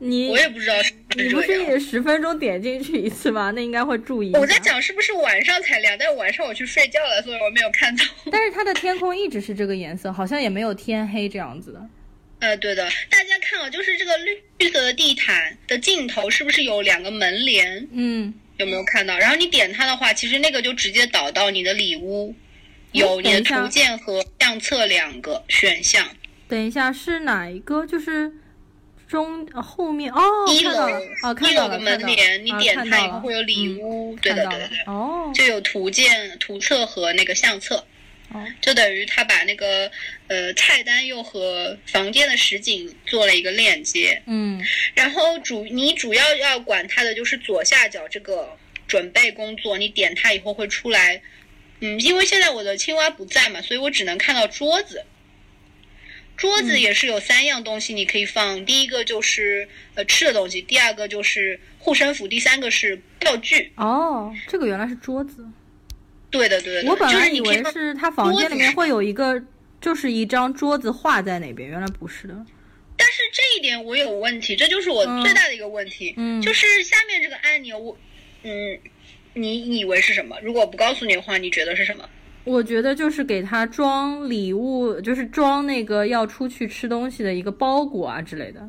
[0.00, 0.74] 你我也不知道
[1.16, 1.62] 你不是。
[1.64, 3.50] 也十分钟点进去一次吗？
[3.50, 4.32] 那应该会注意。
[4.34, 8.04] 我在讲是不是晚上才亮，但是晚上我去睡觉了，所以我没有看到。
[8.30, 11.88] 但是它的天空一直是这个颜色，好像也没有天黑这样子的。
[12.40, 17.88] 呃，对的，大家看啊，就是这个绿绿色的地毯的尽头是不是有两个门帘？
[17.92, 19.18] 嗯，有没有看到？
[19.18, 22.32] 然后你点它的话，其实那个就直接导到你的里屋，
[22.92, 26.08] 有你的等一下图鉴和相册两个选项。
[26.46, 27.84] 等一下是哪一个？
[27.84, 28.32] 就是
[29.08, 34.16] 中呃后面哦，一楼看到了哦，看一楼的到了，看到了门帘，你啊点它以后会有里嗯屋。
[34.20, 34.92] 对的，对的，对的。
[34.92, 37.84] 哦就有图鉴、图册和那个相册，
[38.32, 39.90] 哦，就等于他把那个
[40.26, 44.22] 呃菜单又和房间的实景做了一个链接。
[44.26, 44.62] 嗯
[44.94, 51.20] 然后主你主要要管它的就是左下角这个准备工作，你点它以后会出来。
[51.80, 55.04] 嗯，因为现在我的青蛙不在嘛，所以我只能看到桌子。
[56.38, 63.72] 桌子也是有三样东西你可以放，第一个就是呃吃的东西，第二个就是护身符，第三个是道具。
[63.74, 65.44] 哦，这个原来是桌子，
[66.30, 69.42] 对的，对的，我本来以为是他房间里面会有一个，
[69.80, 72.46] 就是一张桌子画在那边，原来不是的。
[72.96, 77.98] 但是这一点我有问题，这就是我最大的一个问题，嗯就是下面这个按钮，我
[78.44, 78.78] 嗯，
[79.34, 80.38] 你以为是什么？
[80.40, 82.08] 如果不告诉你的话，你觉得是什么？
[82.48, 88.66] 我觉得就是给他装礼物，就是装那个要出去吃东西的一个包裹啊之类的。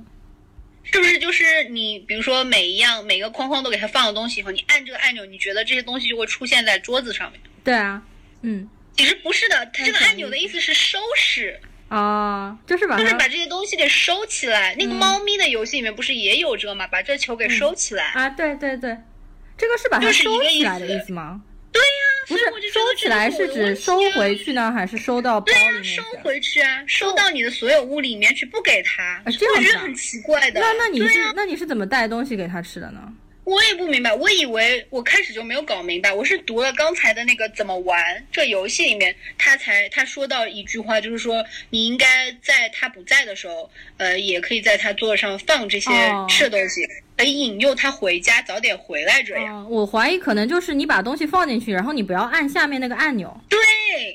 [0.84, 7.40] 是不是就是你，比如说每一样每个框框都给它放了东西以后，你按这个按钮，你觉得这些东西就会出现在桌子上面？
[7.64, 8.02] 对啊，
[8.42, 14.76] 嗯其实不是的，它这个按钮的意思是收拾，啊，就是把它就是把这些东西给收起来。
[14.76, 16.86] 那个猫咪的游戏里面不是也有这个吗？
[16.88, 18.06] 把这球给收起来。
[18.14, 18.98] 啊，对对对，
[19.58, 21.42] 这个是把它收起来的思意思吗？
[22.30, 26.22] 不是收起来是指收回去呢，还是收到包对呀、里面去收啊？
[26.24, 30.60] 回去啊，收到你的所有物里面去，不给他，啊这样我觉得很奇怪的。
[30.60, 33.02] 那那你是、对啊那你是怎么带东西给他吃的呢？
[33.46, 46.88] 我也不明白，我以为我开始就没有搞明白，我是读了刚才的那个怎么玩这游戏里面，他才他说到一句话，就是说你应该在他不在的时候，呃，也可以在他桌子上放这些哦吃的东西，
[47.20, 49.58] 可以引诱他回家，早点回来这样。
[49.58, 53.38] 哦，我怀疑可能就是你把东西放进去，然后你不要按下面那个按钮。
[53.50, 53.60] 对，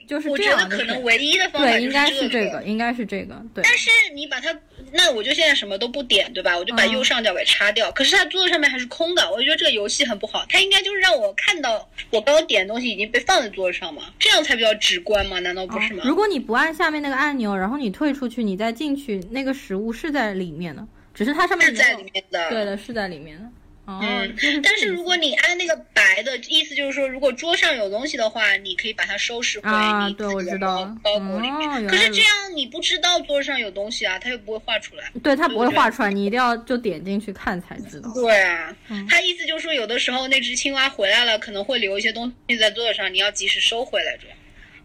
[0.09, 3.63] 就是我觉得这样可能唯一的方法对，应该就是这个，应该是这个，对。
[3.63, 4.59] 但是你把它，
[4.91, 6.57] 那我就现在什么都不点，对吧？
[6.57, 7.93] 我就把嗯右上角给擦掉。
[7.93, 10.43] 可是它桌子上面还是空的，我就觉得这个游戏很不好。
[10.49, 15.39] 它应该就是让我看到我刚刚点的东西已经被放在桌子上嘛，这样才比较直观嘛？
[15.41, 16.03] 难道不是吗？
[16.05, 22.51] 哦如果你不按下面那个按钮，然后你退出去，你再进去，那个食物是在里面的，只是它上面是在里面的。
[22.51, 23.45] 对的，是在里面的。
[23.87, 24.01] 哦，
[24.63, 30.97] 但是如果你按那个白的意思，就是说，如果桌上有东西的话，你可以把它收拾回啊，对，你自己的我知道。
[31.03, 31.69] 包裹里面。
[31.69, 35.05] 哦，可是这样你不知道桌上有东西啊，它又不会画出来。
[35.23, 38.11] 对，它不会画出来，你一定要就点进去看才知道。
[38.15, 44.17] 对啊，嗯他意思就是说，有的时候那只青蛙回来了，可能会留一些东西在桌子上，你要及时收回来。
[44.17, 44.37] 这样。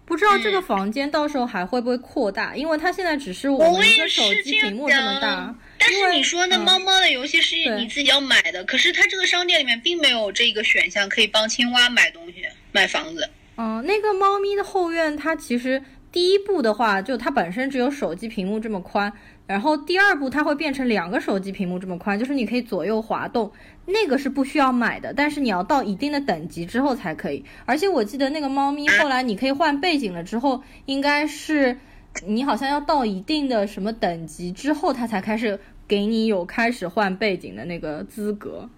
[0.06, 5.60] 不知道这嗯个房间到时候还会不会扩大，因为它现在只是我我们一也个手机屏幕这么大想。
[5.90, 13.30] 但因为是你说那嗯猫猫的游戏是你自己要买的，可是它这个商店里面并没有这个选项可以帮青蛙买东西、买房子。
[13.58, 19.12] 嗯，那个猫咪的后院，它其实第一步的话，就它本身只有手机屏幕这么宽，
[19.48, 23.52] 然后第二步它会变成两个手机屏幕这么宽，就是你可以左右滑动，
[23.86, 27.44] 那个是不需要买的，但是你要到一定的等级之后才可以。
[27.66, 31.78] 而且我记得那个猫咪后来你可以换背景了之后，应该是
[32.26, 38.70] 你好像要到一定的什么等级之后，它才开始给你有开始换背景的那个资格。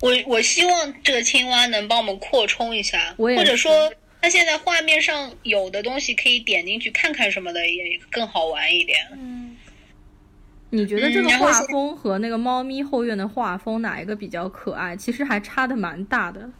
[0.00, 8.98] 我我希望这个青蛙能帮我们扩充一下，我也或者说它现在画面上有的东西可以点进去看看什么的，也更好玩一点。
[9.12, 9.56] 嗯
[10.74, 14.96] 你觉得这个画风和那个猫咪后院的画风哪一个比较可爱？
[14.96, 16.50] 其实还差的蛮大的。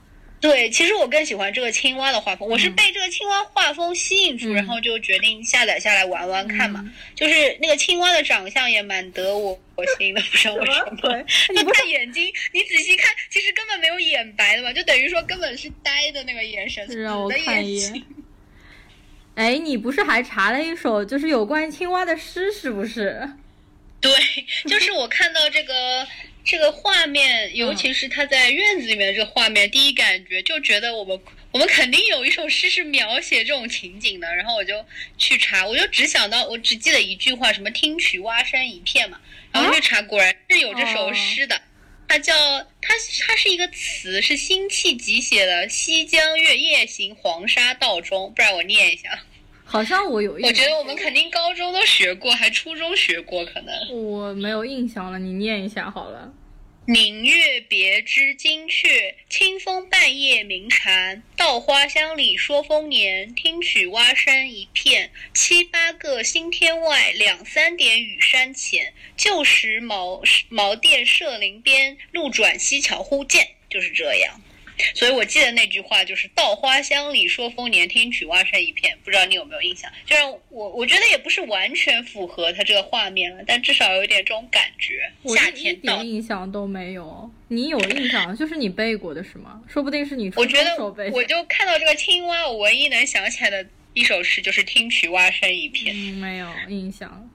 [0.43, 6.81] 对，其实我更喜欢这个青蛙的画风，我是嗯被这个青蛙画风吸引住，嗯然后就决定下载下来玩玩看嘛。
[6.85, 10.97] 嗯就是那个青蛙的长相也蛮得我我心的，不知道为什么。
[11.01, 11.25] 对，
[11.55, 18.03] 那你不是他眼睛，你仔细看，其实根本没有眼白的嘛，就等于说根本是呆的那个眼神，死让我的看一眼。
[19.37, 23.31] 哎，你不是还查了一首就是有关于青蛙的诗，是不是？
[24.03, 24.13] 对，
[24.67, 26.05] 就是我看到这个
[26.45, 31.19] 这个画面，尤其是他在院子里面的这个画面，第一感觉就觉得我们
[31.53, 34.35] 我们肯定有一首诗是描写这种情景的。
[34.35, 34.85] 然后我就
[35.17, 39.21] 去查，我就只想到，我只记得一句话，什么“听取蛙声一片”嘛。
[39.53, 41.61] 然后去查，果然是有这首诗的。
[42.09, 42.35] 它叫
[42.83, 42.95] 它，
[43.27, 49.25] 它是一个词，是辛弃疾写的《西江月夜行黄沙道中》，不然我念一下。
[49.73, 55.19] 好像我有，我觉得我们肯定高中都学过，还初中学过，可能我没有印象了。
[55.19, 56.31] 你念一下好了。
[56.85, 61.23] 明月别枝惊鹊，清风半夜鸣蝉。
[61.39, 65.11] 稻花香里说丰年，听取蛙声一片。
[65.33, 68.93] 七八个星天外，两三点雨山前。
[69.17, 70.21] 旧时茅
[70.51, 73.49] 茅店社林边，路转溪桥忽见。
[73.71, 74.42] 就是这样。
[74.95, 78.97] 所以我记得那句话就是“稻花香里说丰年，听取蛙声一片”。
[79.05, 79.91] 不知道你有没有印象？
[80.07, 85.11] 就是我我觉得也不是完全符合他这个画面了，但至少有点这种感觉。
[85.35, 87.31] 夏天到，一点印象都没有。
[87.49, 89.63] 你有印象，就是你背过的是吗？
[89.69, 90.77] 说不定是你我觉得
[91.13, 95.95] 我就看到这个青蛙，我唯一能想起来的一首诗就是“听取蛙声一片”。
[95.97, 97.31] 嗯，没有印象。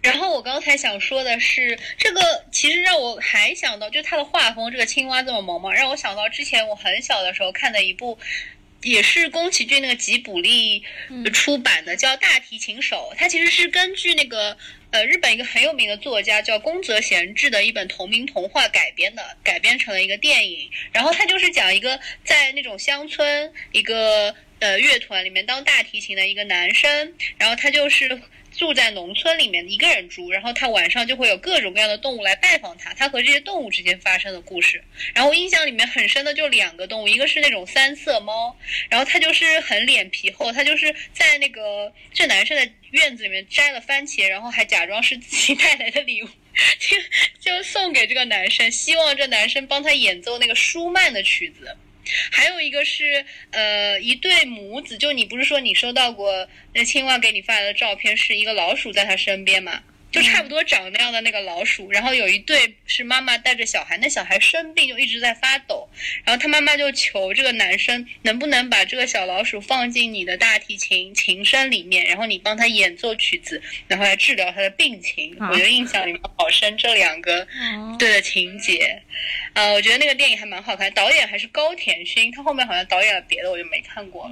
[0.00, 2.20] 然后我刚才想说的是，这个
[2.52, 8.16] 其实让我还想到，就它的画风，这个青蛙这么萌嘛，让我想到之前我很小的时候看的一部，
[8.82, 10.84] 也是宫崎骏那个吉卜力
[11.32, 13.10] 出版的，叫《大提琴手》。
[13.18, 14.56] 它其实是根据那个
[14.92, 20.70] 呃日本一个很有名的作家叫宫泽贤治的一本同名童话改编的，改编成了一个电影。
[20.92, 28.22] 然后它就是讲一个在那种乡村一个呃乐团里面当大提琴的一个男生，然后他就是。
[28.58, 34.82] 住在农村里面，一个人住，然后他晚上就会有各种各样的动物来拜访他，他和这些动物之间发生的故事。
[35.14, 38.58] 然后印象里面很深的就两个动物，一个是那种三色猫，
[38.90, 46.26] 然后它就是很脸皮厚，它就是在那个这男生的院子里面摘了番茄，然后还假装是自己带来的礼物，
[46.80, 46.96] 就
[47.38, 51.76] 就送给这个男生，希望这男生帮他演奏那个舒曼的曲子。
[52.30, 59.82] 还有一个是，呃，一对母子，就你不是说你收到过那青蛙给你发来的照片，是一个老鼠在它身边吗？
[60.10, 65.88] 就差不多长那样的那个老鼠，然后有一对是妈妈带着小孩，那小孩生病就一直在发抖，
[66.24, 75.36] 然后他妈妈就求这个男生能不能把这个小老鼠放进你的大提琴琴声里面，然后你帮他演奏曲子，然后来治疗他的病情。
[75.38, 77.46] 我觉得印象里面好深这两个
[77.98, 79.02] 对的情节，
[79.52, 84.30] 啊，我觉得那个电影还蛮好看，导演还是高田勋，他后面好像导演了别的，我就没看过。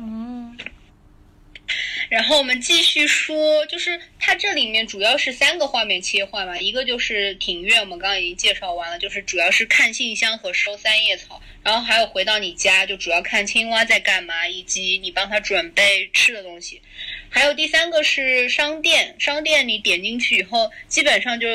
[2.09, 16.81] 然后我们继续说，就是它这里面主要是三个画面切换嘛，一个就是庭院，我们刚刚已经介绍完了，就是主要是看信箱和收三叶草，然后还有回到你家，就主要看青蛙在干嘛，以及你帮他准备吃的东西，
[17.29, 21.47] 还有第三个是商店，商店你点进去以后，基本上就。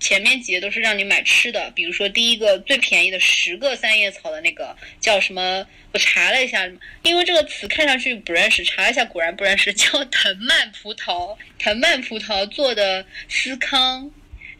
[0.00, 5.64] 前面几页都是让你买吃的，比如说第一个最便宜的十个三叶草的那个叫什么？
[5.92, 6.68] 我查了一下，
[7.02, 14.10] 因为这个词看上去不认识，查了一下果然不认识， 叫藤蔓葡萄，藤蔓葡萄做的司康。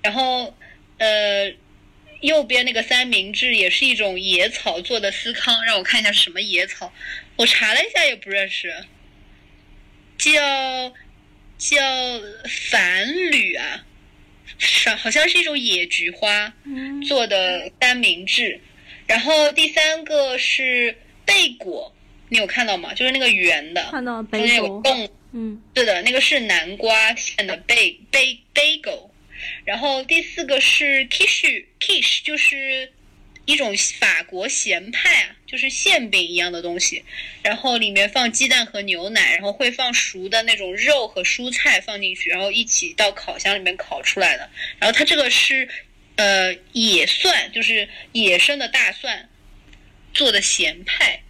[0.03, 0.57] 然后，
[0.99, 1.55] 呃，
[2.21, 6.93] 右边那个三明治也是一种野草做的司康，让我看一下是什么野草，
[7.37, 8.75] 我查了一下也不认识，
[10.19, 10.93] 叫
[11.59, 11.81] 叫
[12.73, 13.87] 繁缕啊。
[14.61, 16.53] 是，好像是一种野菊花
[17.09, 18.61] 做的三明治，
[19.07, 21.93] 然后第三个是贝果，
[22.29, 22.95] 你有看到吗？
[22.95, 29.11] 就是那个圆的，看到贝果，有洞，嗯，对的，那个是南瓜馅的贝贝贝果，
[29.65, 32.93] 然后第四个是 quiche quiche，就是。
[33.51, 37.05] 一种法国咸派啊，就是馅饼一样的东西，
[37.43, 44.49] 然后里面放鸡蛋和牛奶，然后会放熟的那种肉和蔬菜放进去，然后一起到烤箱里面烤出来的。
[44.79, 45.69] 然后它这个是，
[46.17, 49.29] 呃，野蒜，就是野生的大蒜
[50.15, 51.23] 做的咸派。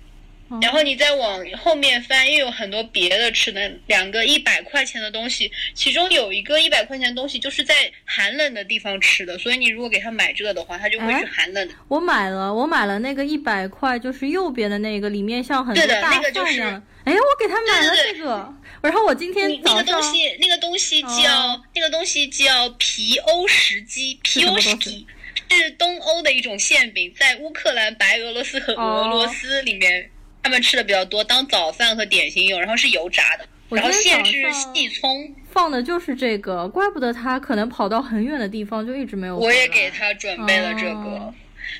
[0.60, 7.74] 然后你再往后面翻，又有很多别的吃的，两个一百块钱的东西，其中有一个一百块钱的东西就是在
[8.04, 11.74] 寒冷的地方吃的，所以你如果给他买这个的话，他就会去寒冷的。
[11.86, 16.82] 我买了，我买了那个一百块，就是右边的那个，里面像很多大蒜一样。
[17.04, 25.06] 哎，我给他买了这个，然后我今天那个东西，那个东西叫那个东西叫皮欧什基，皮欧什基
[25.50, 30.10] 是东欧的一种馅饼，在乌克兰、白俄罗斯和俄罗斯里面。
[30.42, 39.36] 他们吃的比较多，当早饭和点心用，然后是油炸的，然后馅是细葱，放的就是这个，怪不得他可能跑到很远的地方就一直没有。
[39.36, 41.32] 我也给他准备了这个，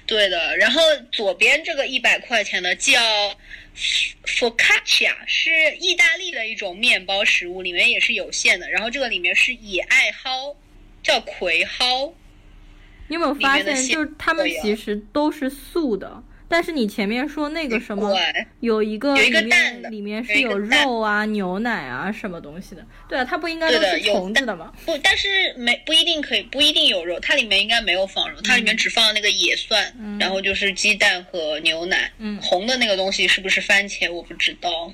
[0.06, 0.56] 对的。
[0.56, 0.80] 然后
[1.10, 3.00] 左边这个一百块钱的叫
[4.26, 5.50] focaccia，是
[5.80, 8.70] 意大利的一种面包食物，里面也是有馅的。
[8.70, 10.54] 然后这个里面是野艾蒿，
[11.02, 12.14] 叫葵蒿。
[13.08, 16.22] 你有没有发现，就是他们其实都是素的。
[16.50, 18.12] 但是你前面说那个什么，
[18.58, 22.84] 有一个有一个里蛋里面是有肉啊、牛奶啊什么东西的。
[23.08, 24.72] 对啊，它不应该都是有虫子的吗？
[24.84, 32.10] 不，但是没不一定可以，不一定有肉，它里面应该没有放肉，它里面只放了那个野蒜，嗯然后就是鸡蛋和牛奶。
[32.18, 34.10] 嗯红的那个东西是不是番茄？
[34.12, 34.92] 我不知道。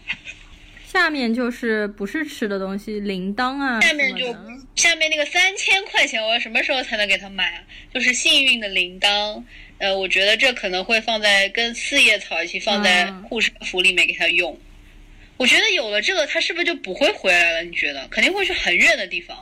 [0.86, 4.36] 下面就是不是吃的东西，铃铛啊下面就。
[4.76, 7.64] 下面那个三千块钱，我要什么时候才能给他买啊？
[7.94, 9.42] 就是幸运的铃铛，
[9.78, 14.58] 呃，我觉得这可能会放在跟四叶草一起放在嗯护身符里面给他用。
[15.36, 17.62] 我觉得有了这个，他是不是就不会回来了？
[17.62, 19.36] 你觉得肯定会去很远的地方。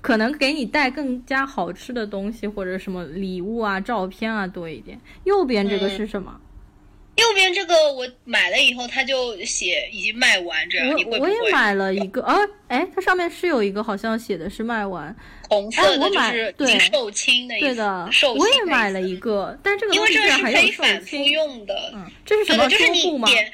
[0.00, 4.96] 可能给你带更加好吃的东西或者什么礼物啊、照片啊多一点。
[5.24, 6.40] 右边这个嗯是什么？
[7.16, 11.50] 右边这个我买了以后，它就写已经卖完，这样你我我也？
[11.50, 12.36] 买了一个啊，
[12.68, 15.14] 哎，它上面是有一个好像写的是卖完，
[15.48, 21.90] 红色的就是已经售罄的意思，对的，售罄我也买了一个，但这个因为这个是东西居然还有售可以反复，用的。
[21.94, 23.26] 嗯，这是什么就是布吗？
[23.28, 23.52] 你点，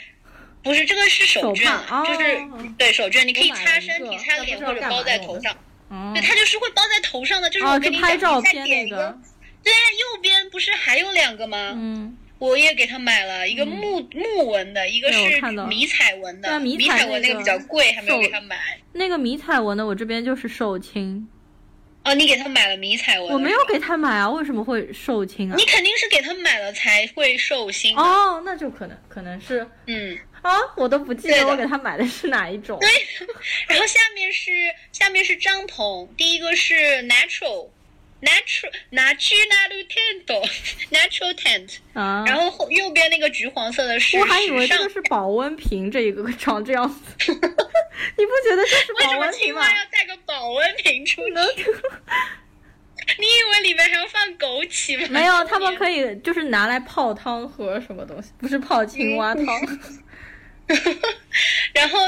[0.65, 5.53] 不是这个是手绢，手就是哦对手绢，你可以擦身体、擦脸或者包在头上。
[5.89, 9.19] 哦对，它就是会包在头上的，就是哦，我跟你拍照你再片那个点一个。，
[9.63, 11.73] 对啊，右边不是还有两个吗？
[11.77, 16.59] 嗯，我也给他买了一个木木纹的，一个是迷彩纹的。
[16.59, 18.59] 迷迷彩纹那个比较贵，还没有给他买。
[18.93, 21.25] 那个迷彩纹的我这边就是售罄，
[22.03, 23.33] 哦，你给他买了迷彩纹？
[23.33, 25.65] 我没有给他买啊，为什么会售罄啊你？
[25.67, 28.03] 肯定是给他买了才会寿星的。
[28.03, 32.77] 哦，那就可能可能是嗯，啊，我都不记得我给他买的是哪一种。
[32.81, 32.89] 对
[33.71, 34.51] 然后下面是
[34.91, 36.75] 下面是帐篷，第一个是
[37.09, 37.69] natural。
[38.23, 40.25] Natural natural tent
[40.91, 46.97] natural tent，、啊，然后后右边那个橘黄色的是我还以为这个是保温瓶，这一个长这样子，
[47.29, 49.63] 你不觉得这是 为什么保温瓶吗？
[49.63, 51.33] 青蛙要带个保温瓶出去？
[53.19, 55.09] 你以为里面还要放枸杞吗？
[55.11, 59.45] 没有，他们可以就是拿来泡汤喝什么东西，不是泡青蛙汤。
[61.73, 61.99] 然后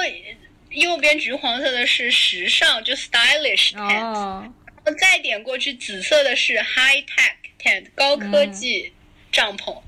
[0.70, 4.52] 右边橘黄色的是时尚，就 stylish tent，、
[4.92, 8.92] 再点过去紫色的是 high tech tent，高科技
[9.32, 9.80] 帐篷。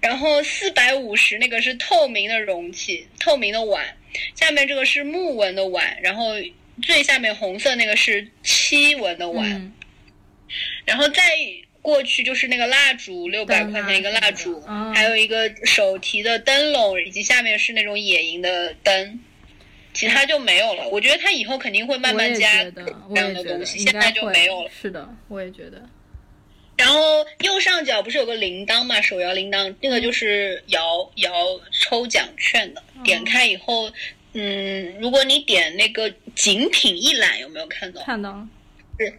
[0.00, 3.96] 然后四百五十那个是透明的容器，透明的碗，
[4.34, 6.34] 下面这个是木纹的碗，然后
[6.80, 9.74] 最下面红色那个是漆纹的碗，嗯，
[10.86, 11.22] 然后再
[11.82, 14.62] 过去就是那个蜡烛，六百块钱一个蜡烛，
[14.94, 19.20] 还有一个手提的灯笼，以及下面是那种野营的灯，
[19.92, 20.88] 其他就没有了。
[20.88, 22.80] 我觉得他以后肯定会慢慢加这
[23.16, 24.70] 样的东西，现在就没有了。
[24.70, 25.82] 是的，我也觉得。
[26.76, 31.30] 然后右上角不是有个铃铛嘛，手摇铃铛，那个就是摇摇
[31.72, 33.90] 抽奖券的，哦点开以后。
[34.34, 38.02] 嗯，如果你点那个景品一览，有没有看到？
[38.02, 38.46] 看到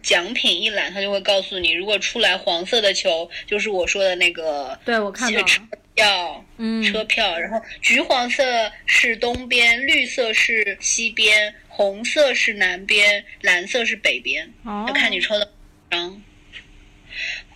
[0.02, 7.38] 奖品一览，它就会告诉你，如果出来黄色的球，就是我说的那个对我看到车了，票，嗯，车票。
[7.38, 15.52] 然后橘黄色是东边，绿色是西边，红色是南边，蓝色是北边，哦就，看你抽的
[15.90, 16.22] 张。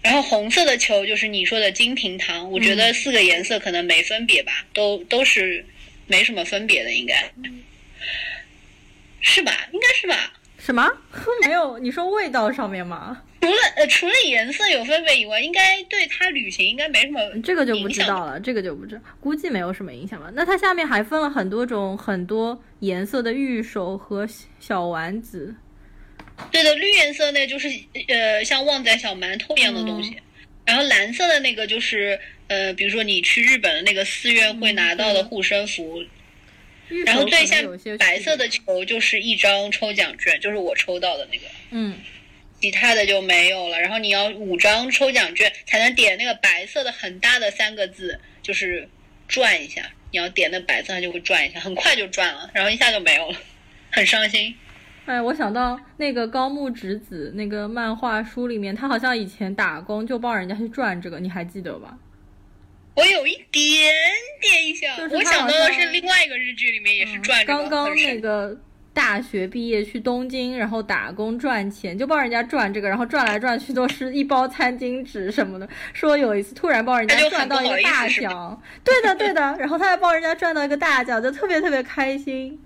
[0.03, 5.65] 然后红色的球就是你说的金瓶糖，我觉得嗯四个颜色可能没分别吧，都都是
[6.07, 7.31] 没什么分别的，应该，
[9.21, 9.69] 是吧？
[9.73, 10.33] 应该是吧？
[10.65, 10.91] 什么？
[11.45, 11.79] 没有？
[11.79, 13.21] 你说味道上面吗？
[13.43, 20.31] 除了呃除了颜色有分别以外，应该对它旅行应该没什么这个就不知道了，这个就不知道，估计没有什么影响吧。
[20.33, 24.27] 那它下面还分了很多种很多颜色的玉手和
[24.59, 25.55] 小丸子，
[26.51, 27.69] 对的，绿颜色那就是
[28.09, 30.17] 呃像旺仔小馒头一样的东嗯西，
[30.65, 36.03] 然后蓝色的那个就是呃比如说你去日本的那个寺院会拿到的护身符，
[37.07, 41.45] 然后最下有些白色的球就是一张抽奖券，就是我抽到的那个。
[41.71, 41.97] 嗯，
[42.61, 48.89] 其他的就没有了，然后你要五张抽奖券才能点那个白色的很大的三个字，就是
[49.29, 49.91] 转一下。
[50.11, 53.39] 你要点那白色，它就会转一下，很快就转了，然后一下就没有了，
[53.91, 54.55] 很伤心。
[55.07, 61.99] 哎，我想到那个高木直子那个漫画书里面，他好像以前打工就帮人家去赚这个，你还记得吧？
[62.95, 63.93] 我有一点
[64.41, 68.57] 点印象，我想到的是另外一个日剧里面也是赚这个，刚刚那个
[68.93, 75.69] 大学毕业去东京，然后打工赚钱，就帮人家赚这个，然后赚来赚去都是一包餐巾纸什么的。
[75.93, 82.61] 说有一次突然帮人家赚到一个大奖，对的对的， 然后他还帮人家赚到一个大奖，就特别特别开心。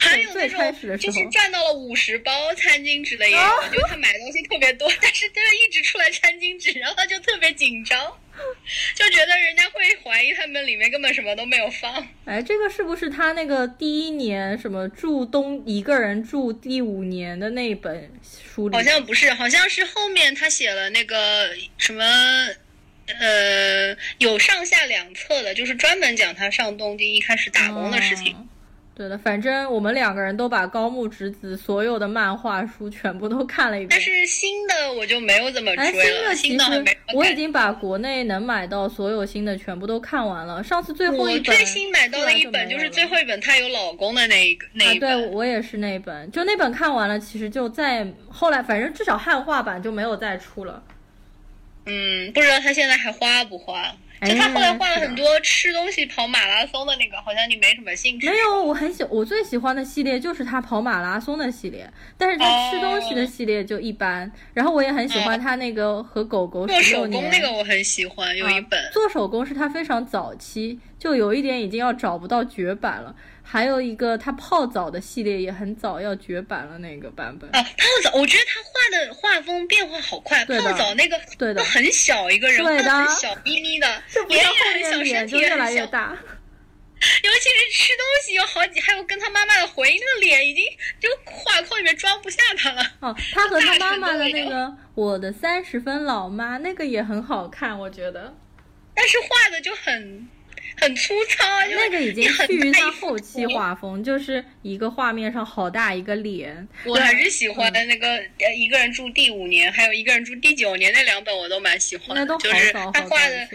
[0.00, 3.36] 还有最那种开始的时候就是赚到了五十包餐巾纸的也
[3.72, 8.00] 就他买的东西特别多，但是他就一直出来餐巾纸，然后他就特别紧张，
[8.94, 12.06] 就觉得人家会怀疑他们里面根本什么都没有放。
[12.24, 18.76] 哎，这个是不是他那个第一年什么住东一个人住第五年的那本书里？
[18.76, 22.04] 好像不是，好像是后面他写了那个什么
[23.06, 28.34] 呃，有上下两册的，就是专门讲他上东京一开始打工的事情。
[28.34, 28.46] 哦
[28.98, 34.00] 对的，反正我们两个人都把高木直子所有的漫画书全部都看了一遍但。
[34.00, 37.38] 是新的我就没有怎么哎，追了，新的其新的我已。
[37.38, 40.64] 经把国内能买到所有新的全部都看完了。
[40.64, 45.22] 上次最后一本最新买到的一本就是最后一本她有老公的那一个那啊，一本。
[45.22, 50.82] 对我也是那本，就那本看完了，其实就再后来，反正至少汉化版就没有再出了。
[51.86, 53.94] 嗯，不知道他现在还花不画？
[54.20, 58.28] 哎就他后来换了很多吃东西跑马拉松的那个，好像你没什么兴趣。
[58.28, 64.30] 没有，我很喜我最喜欢的系列就是他跑马拉松的系列，但是他吃东西的系列就一般。
[64.54, 67.30] 然后我也很喜欢他那个和狗狗做手工年。
[67.30, 68.90] 那个我很喜欢，有一本啊。
[68.92, 73.14] 做手工是他非常早期，就有一点已经要找不到绝版了。
[73.50, 77.48] 还有一个他泡澡的系列也很早要绝版了那个版本。
[77.50, 80.44] 啊，泡澡，我觉得他画的画风变化好快。
[80.44, 85.56] 对泡澡那个，对的很小一个人，对的很小咪咪的，脸像后面也很小，身体越。
[85.56, 86.14] 来越大。
[87.22, 90.64] 尤其是吃东西有好几，还有跟他妈妈的回忆，那个脸已经
[91.00, 92.82] 就画框里面装不下他了。
[93.00, 98.36] 哦，他和他妈妈的那个《我的三十分老妈》那个也很好看，我觉得
[98.94, 100.28] 但是画的就很
[100.80, 106.66] 很粗糙那个已经趋于他后期画风，就是一个画面上好大一个脸。
[106.84, 113.48] 我还是喜欢那个呃一个人住第五年，还有一个人住第九年那两本我都蛮喜欢的，那都好就是他画的。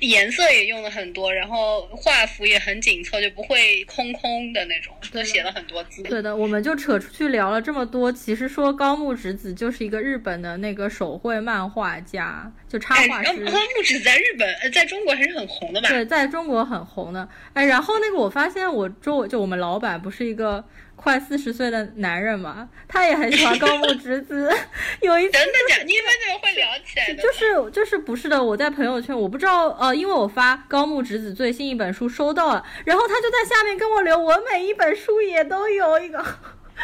[0.00, 6.02] 颜色也用了很多，然后画幅也很紧凑，就不会空空的那种，都写了很多字。
[6.02, 8.10] 对的，我们就扯出去聊了这么多。
[8.10, 13.44] 其实说高木直子就是一个日本的那个手绘漫画家，就插哎，画师。
[13.44, 15.88] 高木直子在日本呃，在中国还是很红的吧？
[15.88, 17.28] 对，在中国很红的。
[17.52, 20.64] 哎，然后那个我发现我周围就我们老板不是一个
[21.02, 24.52] 快四十岁的男人嘛，他也很喜欢高木直子。
[25.00, 25.76] 有一次真的假？
[25.78, 27.22] 你们怎么会聊起来的？
[27.22, 36.22] 就是就是不是的，我在朋友圈，我不知道呃，因为我发高木直子最新一本书收到了，然后他就在下面跟我留，我每一本书也都有一个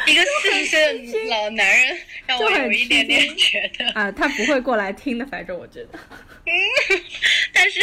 [0.06, 5.98] 一个四十岁的老男人，让我有一点点觉得，啊，他不会过来听的，反正我觉得
[6.44, 6.52] 嗯
[7.52, 7.80] 但是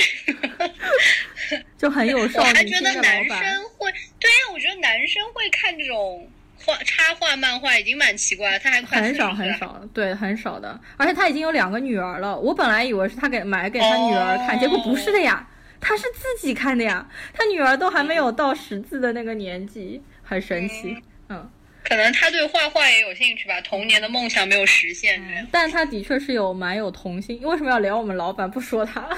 [1.78, 3.64] 就很有我少还觉女心的得男生。
[3.78, 6.30] 会，对呀、我觉得男生会看这种
[6.64, 9.52] 画插画漫画已经蛮奇怪了，他还很少40岁了。
[9.52, 10.80] 很少，对，很少的。
[10.96, 15.46] 而且他已经有两个女儿了，我本来以为是他给买给他女儿看，哦结果不是的呀，
[15.82, 17.06] 他是自己看的呀。
[17.34, 20.96] 他女儿都还没有到识字的那个年纪，很神奇。
[21.28, 21.52] 嗯，
[21.84, 25.48] 可能他对画画也有兴趣吧，童年的梦想没有实现。
[25.52, 27.40] 但他的确是有蛮有童心。
[27.44, 29.10] 为什么要聊我们老板不说他？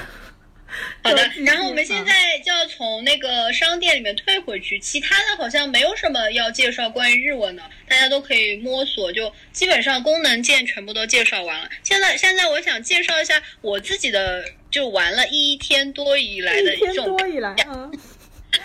[1.02, 11.70] 好的然后我们现嗯在就要从那个商店里面退回去，其他的好像没有什么要介绍关于日文的，大家都可以摸索，就基本上功能键全部都介绍完了。
[11.82, 17.90] 现在现在我想介绍一下我自己的，就玩了一天多以来的一种多以来，嗯，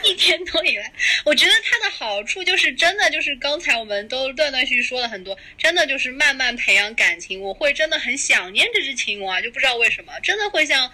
[0.04, 0.92] 一天多以来，
[1.24, 7.40] 我觉得它的好处就是真的就是刚才我们都断断续续说了很多，真的就是慢慢培养感情。
[7.40, 10.90] 我会真的很想念这只青蛙，就不知道为什么，真的会像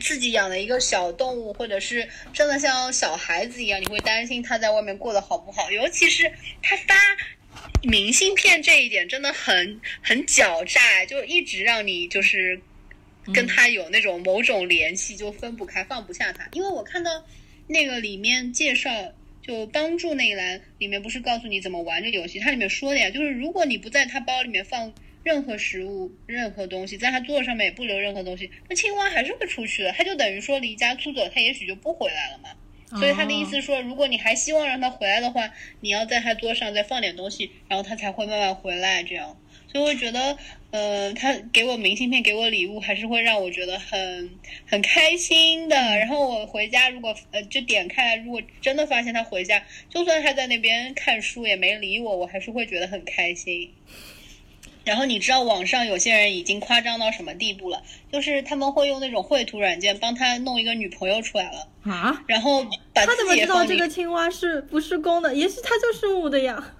[0.00, 5.70] 自己养的一个小动物，或者是真的像小孩子一样，你会担心它在外面过得好不好。
[5.70, 6.32] 尤其是
[6.62, 6.94] 它发
[7.82, 12.60] 明信片这一点，真的很很狡诈，就一直让你就是
[13.34, 16.48] 跟他有那种某种联系，就分不开，放不下他。
[16.52, 17.24] 因为我看到
[17.72, 18.90] 那个里面介绍，
[19.40, 24.92] 就帮助那一栏里面不是告诉你怎么玩这个游戏，它里面说的呀，就是如果你不在他包里面放
[25.24, 32.50] 任何食物、任何东西，在他座上面也不留任何东西，那青蛙还是会出去的，它就等于说离家出走，它也许就不回来了嘛。
[32.98, 39.02] 所以他的意思是说，如果你还希望让他回来的话，你要在他桌上再放点东西，然后他才会慢慢回来。
[39.02, 39.36] 这样，
[39.72, 40.36] 所以我觉得，
[40.70, 44.30] 呃，他给我明信片，给我礼物，还是会让我觉得很
[44.66, 45.76] 很开心的。
[45.76, 53.72] 然后我回家，如果呃就点开来，如果真的发现他回家，就算他在那边看书也没理我，我还是会觉得很开心。
[54.84, 57.82] 然后你知道网上有些人已经夸张到什么地步了？
[58.10, 61.68] 就是他们会用那种绘图软件帮他弄一个女朋友出来了。
[61.84, 65.34] 啊，然后把他怎么知道这个青蛙是不是公的？
[65.34, 66.74] 也许它就是母的呀。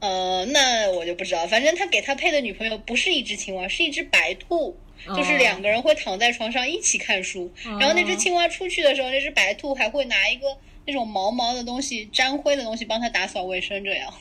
[0.00, 7.52] 呃，那我就不知道，反正他给他配的女朋友不是一只青蛙，是一只白兔，就是哦两个人会躺在床上一起看书。
[7.78, 10.56] 然后那只青蛙出去的时候，那只白兔还会拿一个
[10.86, 14.12] 那种毛毛的东西、沾灰的东西帮他打扫卫生，这样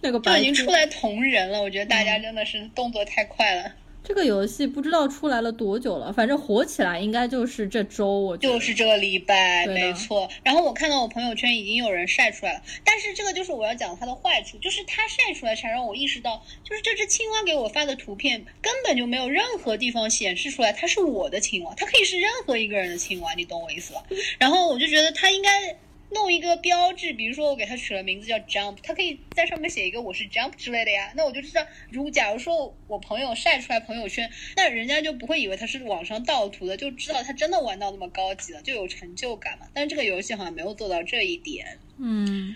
[0.00, 1.60] 那个白兔就已经出来同人了。
[1.62, 3.72] 我觉得大家真的是动作太快了。
[4.04, 10.30] 这个游戏不知道出来了多久了，反正火起来应该就是这周，我就是这个礼拜，没错。
[10.44, 24.04] 然后我看到我朋友圈已经有人晒出来了，但是这个就是我要讲它的坏处，就是它晒出来才让我意识到，就是这只青蛙给我发的图片根本就没有任何地方显示出来它是我的青蛙，它可以是任何一个人的青蛙，你懂我意思吧？
[24.38, 25.76] 然后我就觉得它应该。
[26.10, 31.12] 弄一个标志，比如说我给它取了名字叫 Jump，它可以在上面写一个我是 Jump 之类的呀。
[31.14, 39.66] 那我就知道，如假如说我朋友晒出来朋友圈，那人家就不会以为他是网上盗图的，就知道他真的玩到那么高级了，就有成就感嘛。
[39.74, 41.78] 但是这个游戏好像没有做到这一点。
[41.98, 42.54] 嗯。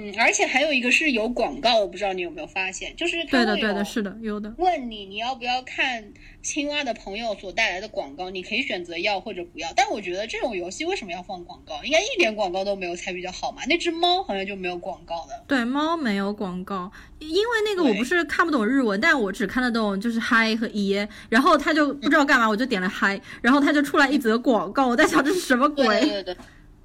[0.00, 4.54] 嗯，而且还有一个是有广告，我不知道你有没有发现，就是对的，对的，是的，有的。
[4.56, 9.68] 问你你要不要看青蛙的朋友所带来的广告，你可以选择要或者不要。
[9.74, 11.82] 但我觉得这种游戏为什么要放广告？
[11.82, 13.62] 应该一点广告都没有才比较好嘛。
[13.68, 15.42] 那只猫好像就没有广告的。
[15.48, 25.84] 对，猫没有广告，因为那个我不是看不懂日文，但我只看得懂就是嗨和耶，然后他就不知道干嘛，我就点了嗨，然后他就出来一则广告，我在想这是什么鬼？
[25.86, 26.34] 对对对。
[26.34, 26.36] 对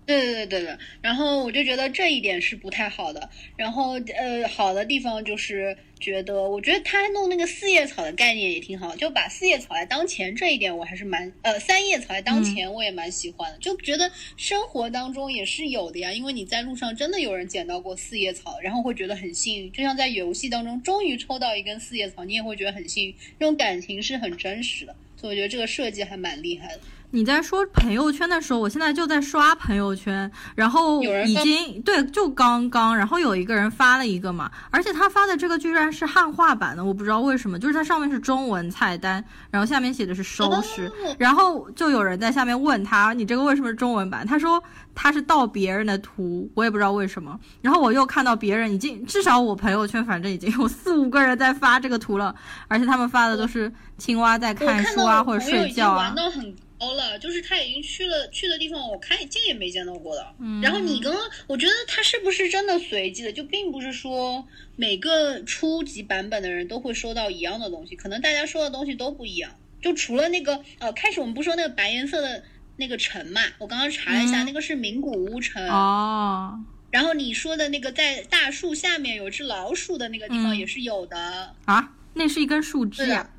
[0.05, 3.29] 对对对对，然后我就觉得这一点是不太好的。
[3.55, 16.11] 然后呃，好的地方就是觉得，我觉得他弄那个四叶草的概念也挺好，就把四叶草来当钱这一点我还是蛮呃三叶草来当钱我也蛮喜欢的，就觉得生活当中也是有的呀。
[16.11, 24.93] 因为你在路上真的有人捡到过四叶草，然后会觉得很幸运，就像在游戏当中终于抽到一根四叶草，你也会觉得很幸运，这种感情是很真实的。
[25.15, 26.81] 所以我觉得这个设计还蛮厉害的。
[27.13, 44.25] 你在说朋友圈的时候，我现在就在刷朋友圈，然后已经对，就刚刚，然后有一个人发了一个嘛，而且他发的这个居然是汉化版的，我不知道为什么，就是它上面是中文菜单，然后下面写的是收拾， 然后就有人在下面问他，你这个为什么是中文版？
[44.25, 44.61] 他说
[44.95, 47.39] 他是盗别人的图，我也不知道为什么。
[47.61, 52.33] 然后我又看到别人已经，至少我朋友圈反正已经有四五个人在发这个图了，
[52.67, 56.11] 而且他们发的都是青蛙在看书啊或者睡觉啊。
[56.15, 56.31] 高
[56.79, 60.35] 了，就是他已经去了去的地方，我看见也没见到过的。
[60.61, 63.31] 然后你刚刚，我觉得他是不是真的随机的？
[63.31, 64.45] 就并不是说
[64.75, 69.55] 每个初级版本的人都会收到一样的东西，可能大家收的东西都不一样。
[69.81, 72.43] 就除了那个呃，开始我们不说那个白颜色的
[72.77, 76.59] 那个城嘛，我刚刚查了一下，那个是名古屋城哦。
[76.91, 83.29] 然后你说的那个在大树下面有只老鼠的那个地方也是有的啊，那是一根树枝啊。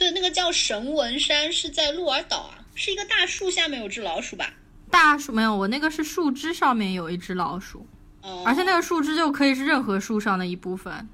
[0.00, 4.54] 对，那个叫神文山，是在鹿儿岛啊，是一个大树下面有只老鼠吧？
[4.90, 7.86] 大树没有，我那个是树枝上面有一只老鼠，
[8.22, 11.06] 哦，而且那个树枝就可以是任何树上的一部分。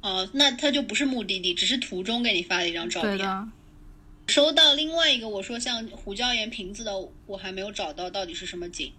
[0.00, 3.18] 哦，那它就不是目的地，只是途中给你发的一张照片。
[3.18, 3.48] 对的。
[4.28, 6.92] 收到另外一个，我说像胡椒盐瓶子的，
[7.26, 8.90] 我还没有找到到底是什么景。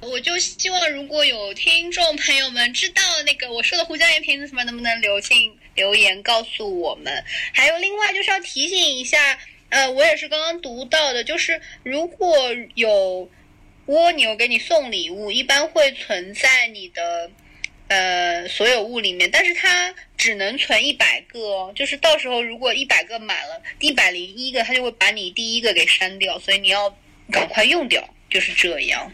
[0.00, 7.24] 我就希望如果有听众朋友们知道那个我说的胡椒盐瓶子什么，能不能留信留言告诉我们？
[7.52, 9.38] 还有另外就是要提醒一下，
[9.70, 13.28] 呃，我也是刚刚读到的，就是如果有
[13.86, 17.30] 蜗牛给你送礼物，一般会存在你的
[17.88, 26.96] 呃所有物里面，但是它只能存一百个哦，就是到时候如果一百个满了，一百零一个，它就会把你第一个给删掉，所以你要
[27.32, 29.12] 赶快用掉，就是这样。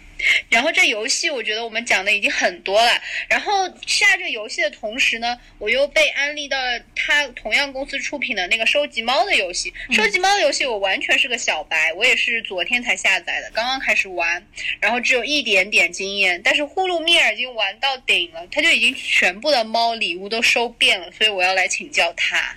[0.49, 2.93] 然后这游戏我觉得我们讲的已经很多了。
[3.29, 9.73] 然后下这个游戏的同时呢，我又被安利到了他同样公司出品的那个收集猫的游戏。
[9.91, 14.47] 收集猫的游戏我完全是个小白，我也是昨天才下载的，刚刚开始玩，
[14.81, 16.41] 然后只有一点点经验。
[16.43, 22.57] 但是呼噜蜜尔已经玩到顶了，他就已经全部的猫礼物都收遍了，所以我要来请教他，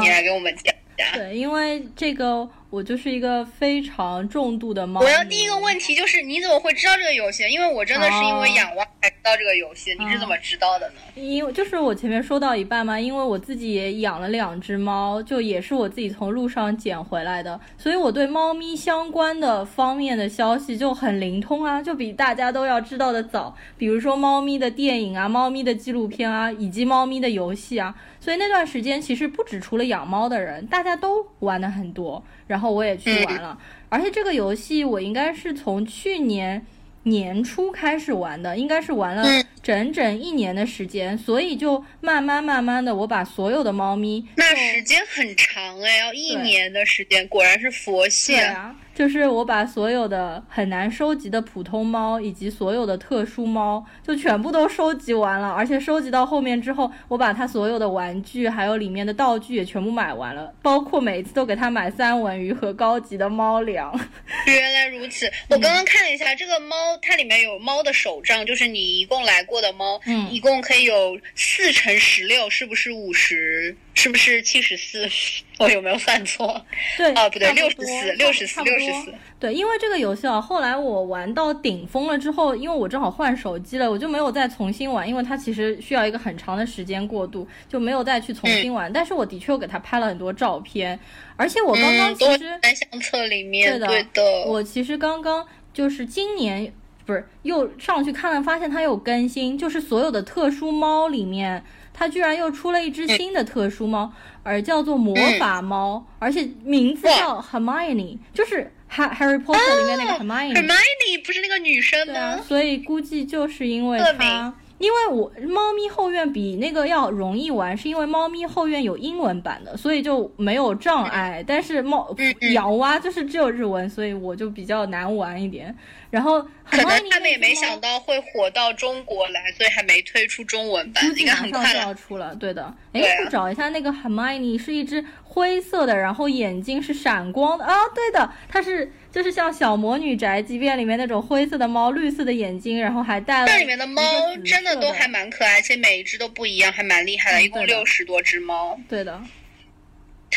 [0.00, 1.12] 你来给我们讲讲。
[1.12, 2.48] 对，因为这个。
[2.68, 5.00] 我就是一个非常重度的猫。
[5.00, 7.44] 我要第一个问题就是你怎么会知道这个游戏？
[7.48, 9.96] 因为我真的是因为养蛙才知道这个游戏。
[9.98, 10.94] 你是怎么知道的呢？
[11.14, 23.56] 因为就是我前面说到一半嘛，因为我自己也养了两只猫，就也是我自己从路上捡回来的，所以我对猫咪相关的方面的消息就很灵通啊，就比大家都要知道的早。
[23.78, 27.94] 比如说猫咪的电影啊，猫咪的纪录片啊，以及猫咪的游戏啊。
[28.18, 33.58] 所以那段时间其实不止除了养猫的人，大家都玩的很多，然后我也去玩了。
[33.88, 36.64] 而且这个游戏我应该是从去年
[37.04, 39.24] 年初开始玩的，应该是玩了
[39.62, 48.74] 整整一年的时间，所以就慢慢慢慢的，我把所有的猫咪，那时间很长哎，要一年的时间，果然是佛系啊。
[48.96, 55.50] 就是我把所有的很难收集的普通猫，以及所有的特殊猫，就全部都收集完了。
[55.50, 63.92] 而且收集到后面之后，我把它所有的玩具，还有里面的道具也全部买完了，包括每一次都给它买三文鱼和高级的猫粮。
[64.48, 75.08] 原来如此，我刚刚看了一下这个猫，它里面有猫的手账，就是你一共来过的猫，嗯，一共可以有四乘十六，是不是五十是不是七十四？
[75.58, 76.62] 我有没有算错？
[76.98, 79.14] 对，啊，不对，差六十四，六十四，六十四。
[79.40, 88.92] 对，因为这个游戏啊，后来我玩到顶峰了之后，因为我正好换手机了，我就没有再重新玩，因为它其实需要一个很长的时间过渡，就没有再去重新玩。
[88.92, 90.98] 但是我的确又给他拍了很多照片，
[91.36, 96.70] 而且我刚刚其实在相册里面，对的，我其实刚刚就是今年
[97.06, 101.64] 不是又上去看了，发现它有更新，就是所有的特殊猫里面。
[101.98, 108.70] 它居然又出了一只新的特殊猫，而叫做魔法猫，而且名字叫 Hermione，就是
[109.14, 110.54] 《Harry Potter》里面那个 Hermione。
[110.54, 112.38] Hermione 不是那个女生吗？
[112.46, 114.52] 所以估计就是因为它。
[114.78, 121.42] 因为我猫咪后院比那个要容易玩，是因为猫咪后院有英文版的，所以就没有障碍。
[121.46, 122.14] 但是猫
[122.52, 125.74] 洋蛙就是只有日文，所以我就比较难玩一点。
[126.08, 132.34] 然后可能他们也没想到会火到中国来，所以还没推出中文版，应该很快就要出了。
[132.36, 135.04] 对的，哎，我找一下那个 Hermione 是一只
[135.36, 138.90] 灰色的，然后眼睛是闪光的啊，对的，它是。
[139.12, 143.46] 就是像小魔女宅急便里面那种灰色的猫，绿色的眼睛，然后还带了。
[143.46, 144.02] 这里面的猫
[144.44, 147.42] 真的都还蛮可爱，而且每一只都不一样，还蛮厉害的。
[147.42, 148.78] 一共六十多只猫。
[148.90, 149.18] 对的。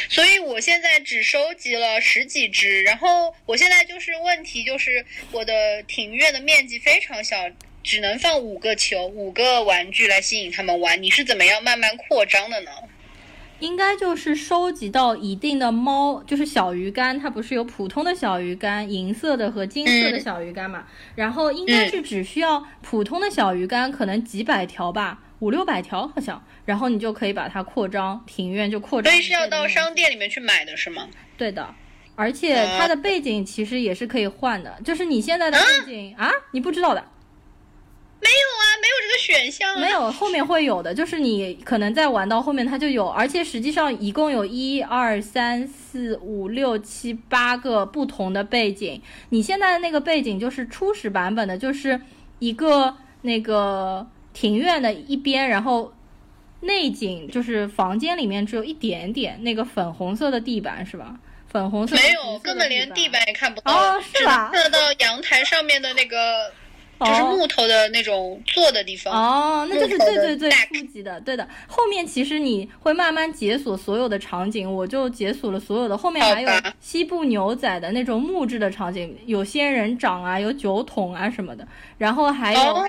[0.07, 7.35] 所以我现在只收集了十几只，然后我现在就是问题就是我的庭院的面积非常小，
[7.83, 11.03] 只能放五个球、五个玩具来吸引他们玩。
[11.03, 12.71] 你是怎么样慢慢扩张的呢？
[13.59, 20.85] 应该就是收集到一定的猫，就是小鱼干，它不是有普通的小鱼干，银色的和金色的小鱼干嘛？
[21.15, 29.11] 然后应该是只需要普通的小鱼干，可能几百条吧，五六百条好像，然后你就可以把它扩张，庭院就扩张。
[29.11, 31.07] 所以是要到商店里面去买的是吗？
[31.37, 31.75] 对的，
[32.15, 37.03] 而且它的背景其实也是可以换的，就是你现在的背景啊，你不知道的。
[38.21, 38.58] 没有
[38.89, 39.79] 有这个选项。
[39.79, 49.01] 没有，后面会有的，就是你可能在玩到后面它就有，而且实际上一共有一二三四五六七八个不同的背景。
[49.29, 51.99] 你现在的那个背景就是初始版本的，就是
[52.39, 55.93] 一个那个庭院的一边，然后
[56.61, 61.17] 内景就是房间里面只有一点点那个粉红色的地板是吧？
[61.47, 64.51] 粉红色没有，根本连地板也看不到，是吧？
[64.53, 66.51] 看得到阳台上面的那个。
[66.99, 71.47] 就是木头的那种坐的地方哦，那就是最最最初级的，对的。
[71.65, 75.97] 后面其实你会慢慢解锁所有的场景，我就解锁了所有的。
[75.97, 76.49] 后面还有
[76.81, 81.65] 西部牛仔的那种木质的场景，有仙人掌啊，有酒桶啊什么的。
[81.97, 82.87] 然后还有，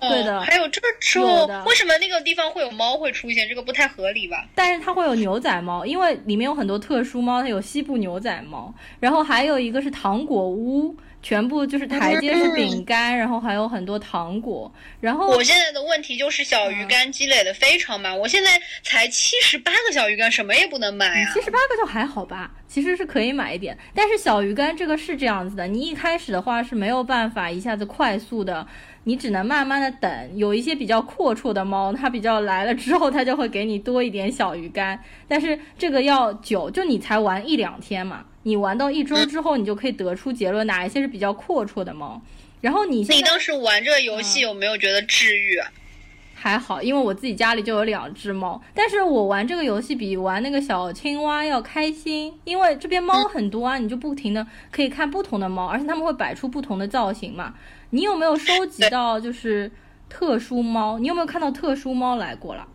[0.00, 3.48] 对的，还有这种，为什么那个地方会有猫会出现？
[3.48, 4.46] 这个不太合理吧？
[4.54, 8.74] 但是它会有牛仔猫，因为里面有很多特殊猫，它有西部牛仔猫。
[9.00, 10.94] 然后还有一个是糖果屋。
[11.26, 14.72] 全部就是台阶是饼干，然后还有很多糖果。
[15.00, 18.50] 然后我现在的问题就是小鱼干积累的非常慢，我现在
[18.84, 21.32] 才七十八个小鱼干，什么也不能买啊。
[21.34, 23.76] 七十八个就还好吧，其实是可以买一点。
[23.92, 28.64] 但是小鱼干这个是这样子的，你一开始的话是没有办法一下子快速的，
[29.02, 30.36] 你只能慢慢的等。
[30.36, 34.96] 有一些比较阔绰的猫，它比较来了之后，它就会给你多一点小鱼干。
[35.26, 38.24] 但是这个要久，就你才玩一两天嘛。
[38.46, 42.22] 你玩到一周之后，你就可以得出结论，哪一些是比较阔绰的猫。
[42.60, 45.60] 然后你你当时玩这个游戏有没有觉得治愈？
[46.32, 48.62] 还好，因为我自己家里就有两只猫。
[48.72, 57.54] 但是我玩这个游戏比玩那个小青蛙要开心，因为这边猫很多啊，你就不停的可以看不同的猫，而且他们会摆出不同的造型嘛。
[57.90, 59.72] 你有没有收集到就是
[60.08, 61.00] 特殊猫？
[61.00, 62.68] 你有没有看到特殊猫来过了？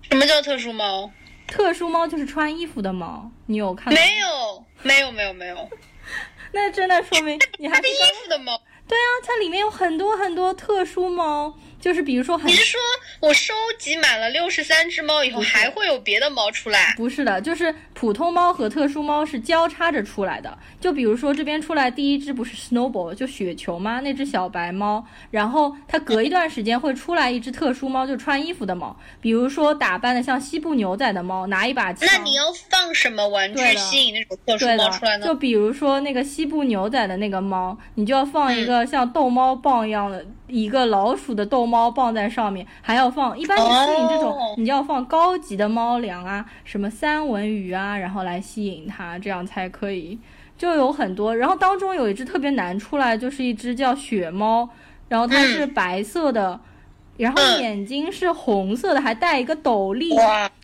[0.00, 1.12] 什么叫特殊猫？
[1.46, 3.92] 特殊猫就是穿衣服的猫，你有看？
[3.92, 5.68] 没有，没有，没有，没有。
[6.52, 8.60] 那真的说明你还是衣服的猫。
[8.88, 11.54] 对啊，它里面有很多很多特殊猫。
[11.82, 12.80] 就是比如说很，你是说
[13.18, 16.94] 我收集满了六十三只猫以后，还会有别的猫出来？
[16.96, 20.56] 不是的，就是普通猫和特殊猫是交叉着出来的。
[20.80, 23.98] 就比如说这边出来第一只不是 Snowball 就雪球吗？
[23.98, 28.96] 那只小白猫，然后它隔一段时间会出来一只特殊猫，就穿衣服的猫。
[29.20, 32.08] 比如说打扮的像西部牛仔的猫，拿一把枪。
[32.12, 35.26] 那你要放什么玩具吸引那种特殊猫出来呢？
[35.26, 40.24] 就比如说那个西部牛仔的那个猫，你就要放一个像逗猫棒一样的。
[40.48, 43.38] 一个老鼠的逗猫放在上面，还要放。
[43.38, 50.18] 一般你吸引这种，你就要放高级的猫粮啊，什么三文鱼啊，然后来吸引它，这样才可以。
[50.58, 54.68] 就有很多，然后当中有一只特别难出来，就是一只叫雪猫，
[55.08, 56.60] 然后它是白色的，
[57.16, 60.10] 然后眼睛是红色的，还带一个斗笠，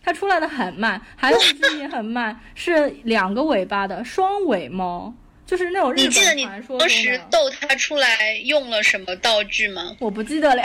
[0.03, 1.01] 它出来的很慢。
[1.15, 5.13] 还有一只也很慢，是两个尾巴的双尾猫。
[5.49, 9.95] 就是那种日本传说当时逗它出来用了什么道具吗？
[9.97, 10.61] 我不记得了。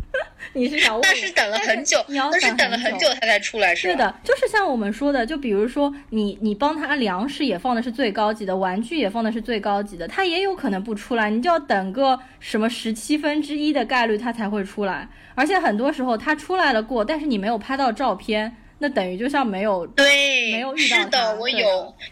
[0.52, 1.02] 你是想问？
[1.02, 18.56] 但是等了很久，那是等了很久它才出来，是的，就是像我们说的，就比如说你你帮他粮食也放的是最高级的，玩具也放的是最高级的，他也有可能不出来，你就要等个什么十七分之一的概率他才会出来，而且很多时候他出来了过，但是你没有拍到照片。
[18.78, 21.58] 那等于就像没有对，没有遇到是的，我有，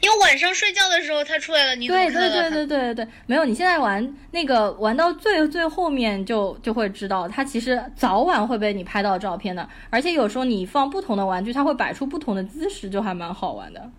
[0.01, 3.45] 因为晚上睡觉的时候它出来了，你对对对对对对对，没有。
[3.45, 13.91] 你现在玩那个玩到最最后面就就会知道，它其实早晚会被你拍到照片的，而且有时候你放不同的玩具，它会摆出不同的姿势，就还蛮好玩的。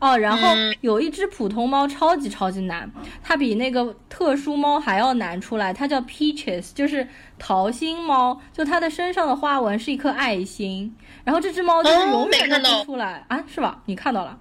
[0.00, 0.48] 哦，然后
[0.82, 2.90] 有一只普通猫超级超级难，
[3.22, 7.06] 它比那个特殊猫还要难出来，它叫 Peaches，就是
[7.38, 10.94] 桃心猫，就它的身上的花纹是一颗爱心，
[11.24, 13.80] 然后这只猫就是永远都不出来啊，是吧？
[13.86, 14.38] 你看到了？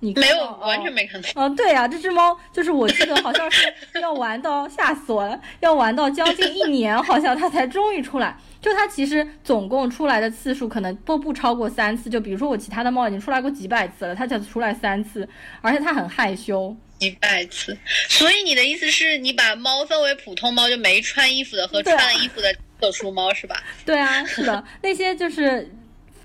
[0.00, 1.28] 你没有，完全没看到。
[1.34, 3.72] 哦，对呀，这只猫就是我记得好像是
[4.02, 8.36] 要玩到吓死我了， 要玩到将近一年，好像它才终于出来。
[8.60, 12.10] 就它其实总共出来的次数可能都不超过三次。
[12.10, 15.26] 就比如说我其他的猫已经出来过几百次了，它才出来三次，
[15.62, 16.74] 而且它很害羞。
[16.98, 17.76] 几百次，
[18.08, 23.56] 所以你的意思是你把猫分为普通猫，就没穿衣服的和穿了衣服的特殊猫是吧？
[23.86, 25.70] 对啊，是的，那些就是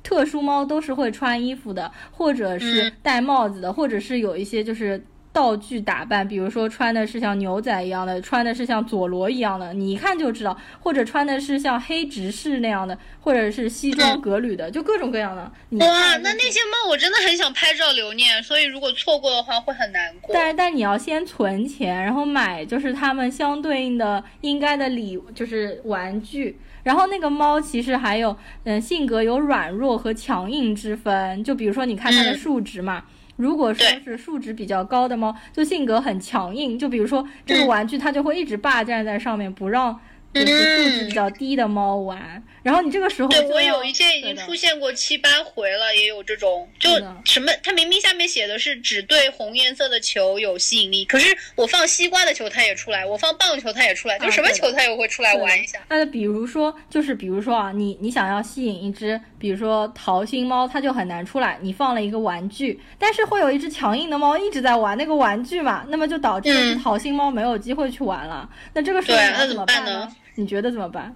[0.04, 5.04] 特殊猫都是会穿衣服的，或者是戴帽子的，或者是有一些就是。
[5.32, 15.44] 道具打扮，比如说穿的是像牛仔一样的，穿的是像佐罗一样的，你一看就知道；或者穿的是像黑执事那样的，或者是西装革履的，就各种各样的。
[15.86, 20.34] 哇，那那些猫我真的很想拍照留念，所以如果错过的话会很难过。
[20.34, 26.60] 但但你要先存钱，然后买就是他们相对应的应该的礼，就是玩具。
[26.90, 31.44] 然后那个猫其实还有，嗯，性格有软弱和强硬之分。
[31.44, 33.04] 就比如说你看它的数值嘛。
[33.36, 40.00] 如果说是数值比较高的猫，就性格很强硬，就比如说这个玩具，它就会一直霸占在上面，不让。
[40.34, 46.90] 就是素质比较低的猫玩，然后你这个时候对我有一些已经出现过七八回了，也有这种就
[47.26, 55.80] 什么，它明明下面写的是只对红颜色的球有吸引力，可是我放西瓜的球它也出来，我放棒球它也出来，就什么球它也会出来玩一下。
[55.90, 61.58] 那比如说就是比如说啊，你你想要吸引一只，比如说桃心猫，它就很难出来。
[61.62, 68.48] 你放了一个玩具，但是会有一只强硬的猫一直在玩那个玩具嘛，那么就导致桃心猫没有机会去玩了。
[68.74, 70.16] 那这个时候那怎么办呢？
[70.40, 71.14] 你觉得怎么办？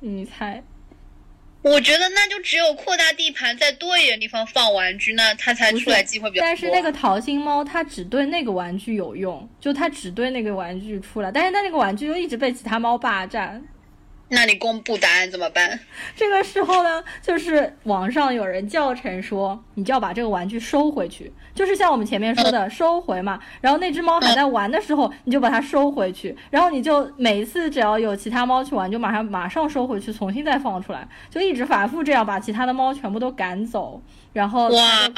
[0.00, 0.62] 你猜？
[1.60, 6.46] 我觉得那就只有扩大地盘，在多一点地方放玩具，那它才出来机会比较多。
[6.46, 13.62] 但是那个桃心猫它只对那个玩具有用，就它只对那个玩具出来，但是它那个玩具又一直被其他猫霸占。
[14.30, 15.80] 那你公布答案怎么办？
[16.14, 23.40] 这个时候呢，就是网上有人教程说，你就要把这个玩具收回去，就是像我们前面说的收回嘛。
[23.62, 34.02] 然后那只猫还在玩的时候，你就把它收回去，然后你就每一次只要有其他猫去玩，就马上马上收回去，重新再放出来，就一直反复这样把其他的猫全部都赶走。
[34.34, 35.08] 然后哇，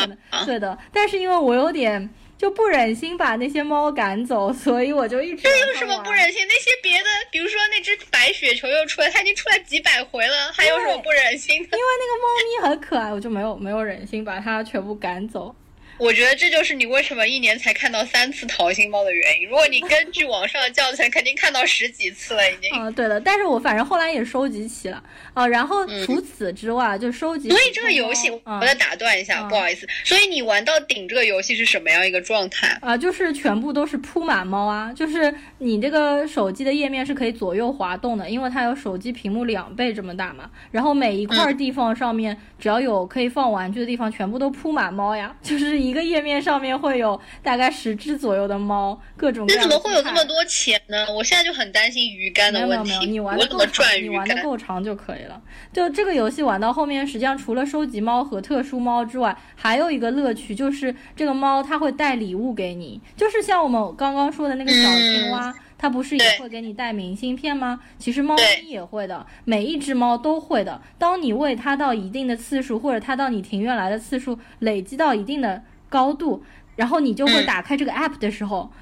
[0.46, 2.08] 对的，但是因为我有点。
[2.40, 5.42] 就不忍心把那些猫赶走，所以我就一直。
[5.42, 6.40] 这有什么不忍心？
[6.48, 11.76] 那些别的，比如说那只白雪球又出来，它已经出来几百回了，还有什么不忍心的？
[11.76, 15.54] 因为那个猫咪很可爱，我就没有没有忍心把它全部赶走。
[16.00, 19.46] 我觉得这就是你为什么一年才看到三次桃心猫的原因。
[19.46, 22.70] 如果你 根据网上的教程，肯定看到十几次了已经。
[22.72, 25.02] 啊，对了，但是我反正后来也收集齐了
[25.34, 25.46] 啊。
[25.46, 27.50] 然后除此之外，就收集。
[27.50, 29.86] 所以这个游戏，我再打断一下，不好意思。
[30.02, 32.96] 所以你玩到顶这个游戏是什么样一个状态啊？
[32.96, 40.50] 就是全部都是铺满猫啊，就是你这个手机的页面是可以左右滑动的，因为它有手机屏幕两倍这么大嘛。
[40.70, 45.89] 然后每一块地方上面，只要有可以放玩具的地方，全部都铺满猫呀，就是一。
[45.90, 49.44] 一个页面上面会有大概十只左右的猫，各种。
[49.48, 51.06] 那怎么会有这么多钱呢？
[51.12, 52.90] 我现在就很担心鱼竿的问题。
[52.90, 55.42] 没有没有，你玩的够长，你玩的够长就可以了。
[55.72, 65.52] 就这个游戏玩到后面，实际上除了收集猫和特殊猫之外，还有一个乐趣就是这个猫它会带礼物给你，就是像我们刚刚说的那个小青蛙。
[65.82, 67.80] 它不是也会给你带明信片吗？
[67.98, 70.78] 其实猫咪也会的，每一只猫都会的。
[70.98, 76.42] 当你喂它到一定的次数，或者它到你庭院来的次数累积到一定的高度，
[76.76, 78.72] 然后你就会打开这个 app 的时候，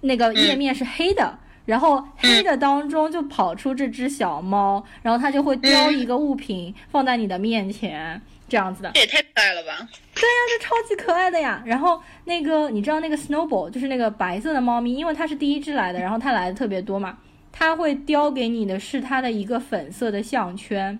[0.00, 8.20] 那个页面是黑的，然后黑的当中就跑出这只小猫，然后它就会叼一个物品放在你的面前。
[8.48, 9.76] 这样子的，这也太可爱了吧！
[10.14, 11.62] 对呀，这超级可爱的呀。
[11.66, 17.18] 然后那个，你知道那个 Snowball，就是那个白色的猫咪，因为它是第一只来的，然后它来的特别多嘛，
[17.52, 20.98] 它会叼给你的是它的一个粉色的项圈，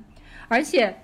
[0.48, 1.00] 而且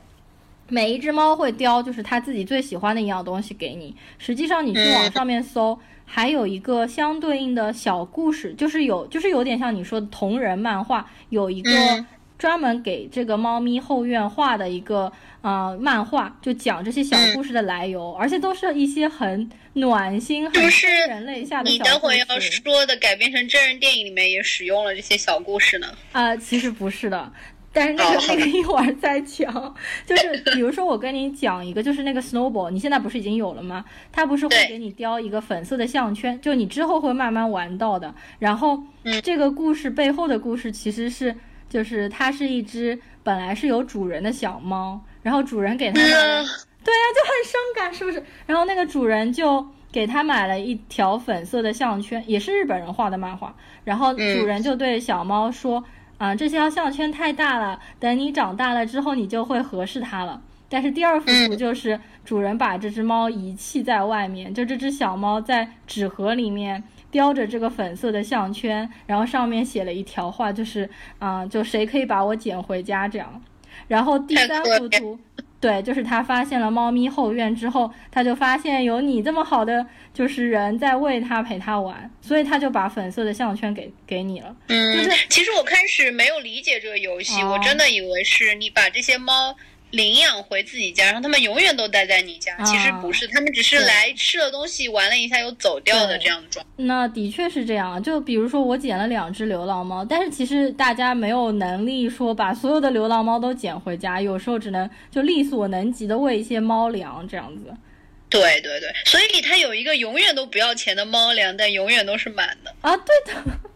[0.68, 3.94] 每一只猫会叼就是它自己最喜欢的一样东西给你。
[4.18, 11.70] 实际上你去网上面搜，还有一个相对应的小故事，就是有就是有点像你说的同人漫画，有一个。
[12.36, 15.10] 专门给这个猫咪后院画的一个
[15.40, 22.16] 呃漫画，就讲这些小故事的来由，而且都是一些很暖心、很就是人类下的你小故事。
[22.16, 22.40] 你待会要。
[22.40, 25.86] 说的改编成真人电影里面也使用了这些小故事呢。
[26.12, 27.32] 啊、其实不是的，
[27.74, 29.74] 但是那个、哦那个一会儿再讲。
[30.06, 33.84] 就是比如说我跟你讲一个，就是那个 snowball，你现在不是已经有了吗？
[34.12, 38.14] 它不是会给你雕一个粉色的项圈，就你之后会慢慢玩到的。
[38.38, 41.34] 然后嗯这个故事背后的故事其实是，
[41.68, 46.46] 就是它是一只本来是有主人的小猫，然后主人给它买了嗯，
[46.84, 48.22] 对呀、就很伤感，是不是？
[48.46, 53.54] 然后那个主人就给他买了一条粉色的项圈，也是日本人画的漫画。
[53.84, 55.82] 然后嗯主人就对小猫说
[56.18, 70.88] ：“啊、这条项圈太大了，等你长大了之后，你就会合适它了。”但是第二幅图嗯就是主人把这只猫遗弃在外面，就这只小猫在纸盒里面叼着这个粉色的项圈，然后上面写了一条话，就是
[71.20, 73.40] 啊、就谁可以把我捡回家这样。
[73.86, 75.18] 然后第三幅图，
[75.64, 84.54] 对，就是他发现了猫咪后院之后，他就发现有你这么好的就是人在喂它陪它玩，所以他就把粉色的项圈给给你了。
[84.68, 89.56] 嗯就是，其实我开始没有理解这个游戏，哦我真的以为是你把这些猫
[89.94, 92.54] 领养回自己家，让他们永远都待在你家。
[92.56, 96.70] 啊其实不是，他们只是来吃了东西，玩了一下又走掉的这样的状态。
[96.76, 107.74] 那的确是这样，就比如说我捡了两只流浪猫，但是其实大家没有能力说把所有的流浪猫都捡回家，有时候只能就力所能及的喂一些猫粮这样子。
[108.30, 113.70] 对对对，所以它有一个永远都不要钱的猫粮，但永远都是满的，啊，对的，这个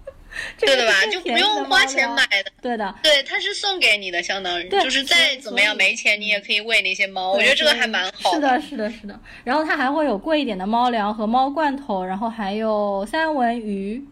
[0.58, 1.06] 对的吧？
[1.06, 2.50] 就不用花钱买的。
[2.60, 7.32] 对的，对，它是送给你的，相当于就是再怎么样没钱，你也可以喂那些猫。
[7.32, 9.18] 我觉得这个还蛮好是的，是的，是的。
[9.44, 14.02] 然后它还会有贵一点的猫粮和猫罐头，然后还有三文鱼，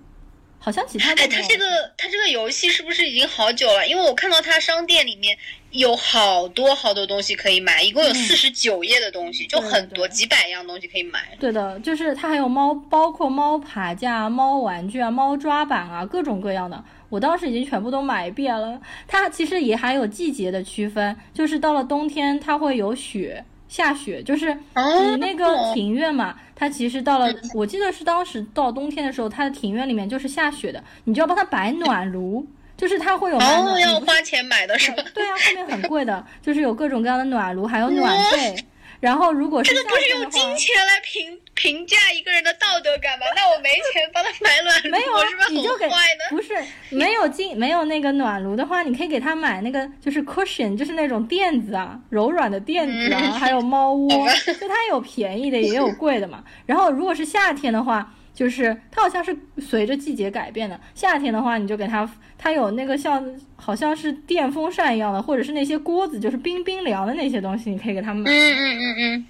[0.59, 3.87] 好像其他的哎，它这个它这个游戏是不是已经好久了？
[3.87, 5.37] 因为我看到它商店里面
[5.77, 11.20] 有好多好多东西可以买，一共有嗯四十九页的东西，就很多对几百样东西可以买。
[11.39, 16.83] 对的，就是它还有猫，包括猫爬架、猫玩具啊、猫抓板啊，各种各样的。
[17.09, 18.81] 我当时已经全部都买遍了。
[19.07, 23.45] 它其实也还有季节的区分，就是到了冬天它会有雪。
[23.68, 32.47] 下雪就是哦你那个庭院嘛，它其实到了，我记得是当时到冬天的时候，它的庭院里面就是下雪的，你就要帮它摆暖炉，
[32.77, 35.03] 就是它会有买哦，暖你不是要花钱买的是吧？
[35.14, 38.57] 对啊，后面很贵的，就是有各种各样的暖炉，还有暖被。
[38.99, 43.27] 然后如果是这个不是用金钱来评评价一个人的道德感吗？
[43.37, 46.24] 那我没钱帮他买暖炉，没有是不是你就给很坏呢？
[46.31, 46.55] 不是
[46.89, 54.09] 没有金没有那个暖炉的话，你可以给他买那个就是 cushion，就是那种垫子啊，柔软的垫子啊，嗯还有猫窝，
[54.47, 56.43] 就它有便宜的也有贵的嘛。
[56.64, 60.78] 然后如果是夏天的话，就是它好像是随着季节改变的。
[60.95, 63.24] 夏天的话，你就给它，它有那个像
[63.57, 68.30] 好像是电风扇一样的，或者是那些锅子，就是冰冰凉的那些东西，你可以给它买。
[68.30, 69.26] 嗯嗯嗯嗯，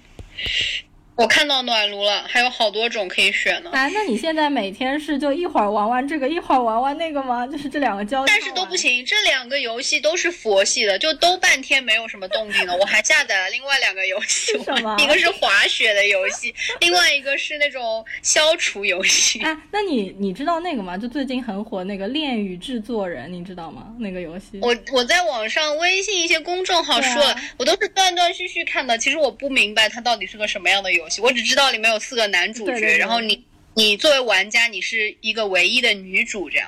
[1.17, 3.71] 我看到暖炉了，还有好多种可以选呢。
[3.73, 7.45] 啊，那你现在每天是就一会儿玩玩这个，一会儿玩玩那个吗？
[7.47, 12.77] 就是这两个交叉但是都不行，这两个游戏都是佛系的，就都半天没有什么动静了。
[12.77, 14.53] 我还下载了另外两个游戏
[14.99, 19.39] 一个是滑雪的游戏，另外一个是那种消除游戏。
[19.39, 20.95] 啊，那你你知道那个吗？
[20.95, 23.87] 就最近很火那个《恋与制作人》，你知道吗？
[23.99, 24.59] 那个游戏。
[24.61, 28.95] 我我在网上微信一些公众号说了，啊我都是断断续续看的。
[28.95, 33.45] 其实我不明白它到底是个什么样的游戏，我只知道里面有四个男主角，对对对然后你
[33.75, 36.67] 你作为玩家，你是一个唯一的女主，这样。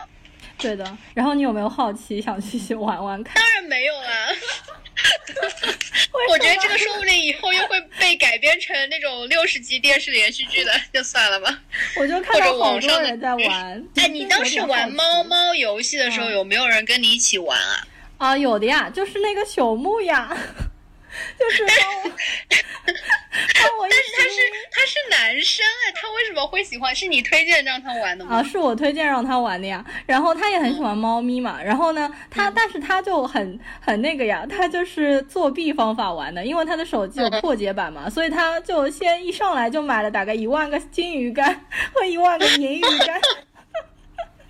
[0.57, 0.97] 对的。
[1.13, 3.35] 然后你有没有好奇想去玩玩看？
[3.35, 4.27] 当然没有啦。
[6.29, 11.57] 我觉得这个说不定以后又会被改编成那种六十集电视连续剧的，就算了吧。
[11.95, 13.87] 我就看到好网上的多人在玩。
[13.95, 17.87] 哎，你当时玩猫猫游戏的时候，嗯有没有人跟你一起玩啊？
[18.17, 18.37] 啊？
[18.37, 20.37] 有的呀，就是那个朽木呀，
[21.37, 22.09] 就是帮我
[23.61, 24.35] 帮我但是他是
[24.71, 26.95] 他是男生哎，他为什么会喜欢？
[26.95, 28.37] 是你推荐让他玩的吗？
[28.37, 29.83] 啊，是我推荐让他玩的呀。
[30.05, 31.61] 然后他也很喜欢猫咪嘛。
[31.61, 43.21] 然后呢，他但是他就很很那个呀，他就是作弊方法玩的，因为他的手机有破解版嘛，所以他就先一上来就买了大概一万个金鱼竿和 一万个银鱼竿。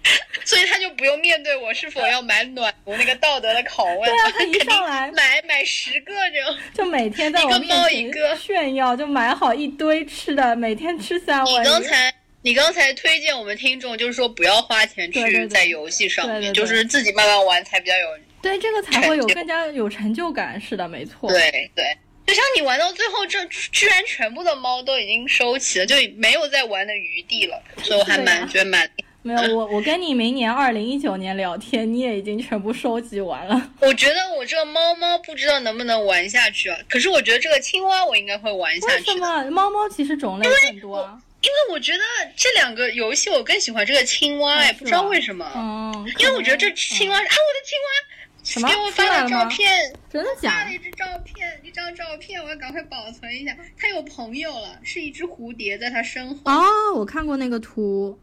[0.46, 4.10] 所以他就不用面对我是否要买暖炉那个道德的拷问。
[4.10, 6.58] 对啊他一上来买买十个这种。
[6.74, 11.66] 就每天在我一个猫面前一个炫耀，就买好一堆吃的，每天吃三你文鱼。
[11.66, 18.08] 刚才你刚才推荐我们听众，就是说不要花钱去在游戏上面，对对对就是自己慢慢玩才比较有。
[18.42, 20.60] 对这个才会有更加有成就感。
[20.60, 21.30] 是的，没错。
[21.30, 21.86] 对对，
[22.26, 28.90] 就像你玩到最后，这居然全部的猫都已经收齐了，就没有再玩的余地了，所以我还蛮觉得蛮
[29.22, 33.72] 没有我，我跟你明年二零一九年聊天，你也已经全部收集完了。
[33.82, 39.20] 我觉得我这个猫猫不知道能不能玩下去啊，可是我觉得这个青蛙我应该会玩下去为什。
[39.20, 41.22] 么猫猫其实种类很多啊？
[41.42, 42.00] 因为我觉得
[42.36, 45.50] 这两个游戏我更喜欢这个青蛙，哎，嗯不知道为什么。
[45.56, 47.32] 嗯，因为我觉得这青蛙，啊，我的
[47.66, 50.72] 青蛙，什么给我发了照片，真的假的发了？
[50.74, 53.56] 一张照片，一张照片，我要赶快保存一下。
[53.78, 58.20] 它有朋友了，是一只蝴蝶在它身后，哦，我看过那个图，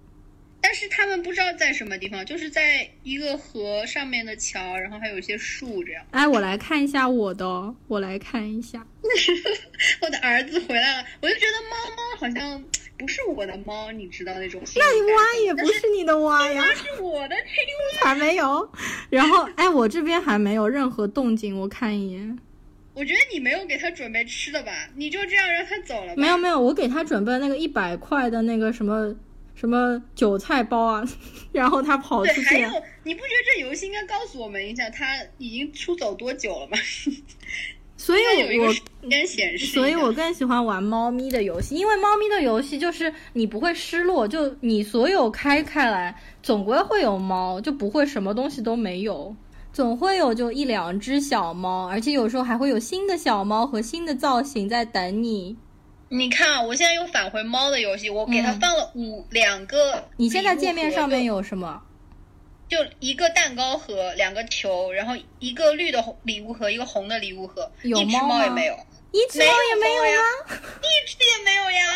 [0.66, 6.04] 但是他们不知道在什么地方，就是在一个河上面的桥，然后还有一些树这样。
[6.10, 8.84] 哎，我来看一下我的哦，我来看一下。
[10.02, 12.60] 我的儿子回来了，我就觉得猫猫好像
[12.98, 18.08] 不是我的猫，你知道那种那你蛙也不是你的蛙呀，它是我的青蛙。
[18.08, 18.68] 还没有。
[19.08, 22.36] 然后，哎，我这边还没有任何动静，我看一眼。
[22.92, 24.88] 我觉得你没有给他准备吃的吧？
[24.96, 26.20] 你就这样让他走了吧？
[26.20, 29.14] 没有没有，我给他准备了那个一百块的那个什么
[29.56, 31.04] 什么韭菜包啊，
[31.50, 32.68] 然后他跑，出去了。
[32.70, 36.76] 还有，你不觉得这游戏应该告诉我们一下，他已经出走多久了吗？
[37.96, 38.20] 所以
[38.60, 39.66] 我个时间显示。
[39.72, 49.34] 所以我更喜欢玩猫咪的游戏，因为猫咪的游戏就是你不会失落，就你所有开开来，总归会有猫，就不会什么东西都没有，
[49.72, 55.56] 总会有就一两只小猫，而且有时候还会有新的小猫和新的造型在等你。
[56.08, 60.08] 你看啊，我现在又返回猫的游戏，我给它嗯放了五两个。
[60.16, 61.82] 你现在界面上面有什么？
[62.68, 68.74] 就一个蛋糕盒，两个球，然后一个绿的红礼物盒，一个红的礼物盒，有一只猫也没有，
[69.12, 70.20] 一只猫也没有呀？
[70.48, 71.86] 一只也没有呀。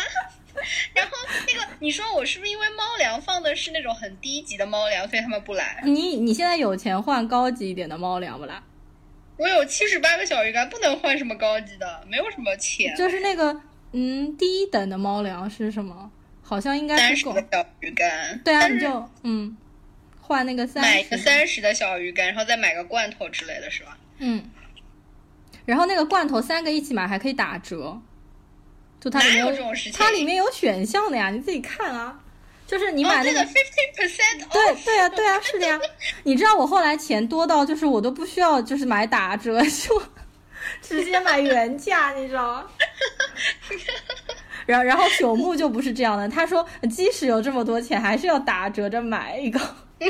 [0.93, 1.11] 然后
[1.47, 5.81] 那个，你说我是不是因为猫粮放的是那种很低级的猫粮，所以他们不来？
[5.85, 8.61] 你你现在有钱换高级一点的猫粮不啦？
[9.37, 12.95] 我有七十八个小鱼干，不能换什么高级的，没有什么钱。
[12.95, 13.59] 就是那个
[13.93, 16.11] 嗯，第一等的猫粮是什么？
[16.41, 17.23] 好像应该是。
[17.23, 17.35] 小
[17.79, 19.55] 鱼干，对啊，你就嗯，
[20.19, 23.97] 换那个三买一个十，三十的小鱼干，然后再买个罐头之类的是吧？
[24.19, 24.43] 嗯，
[25.65, 28.01] 然后那个罐头三个一起买还可以打折，
[28.99, 32.19] 就它里面哪有这种事情它里面有选项的呀，你自己看啊，
[32.67, 33.41] 就是你买那个。
[33.41, 35.79] 哦对的，fifteen percent 对对啊，对啊，是的呀。
[36.23, 40.01] 你知道我后来钱多到，就是我都不需要，就是买打折，就
[40.81, 42.65] 直接买原价，你知道吗？
[44.67, 49.59] 然后然后朽木就不是这样的，他说即使有这么多钱，还是要打折着买一个。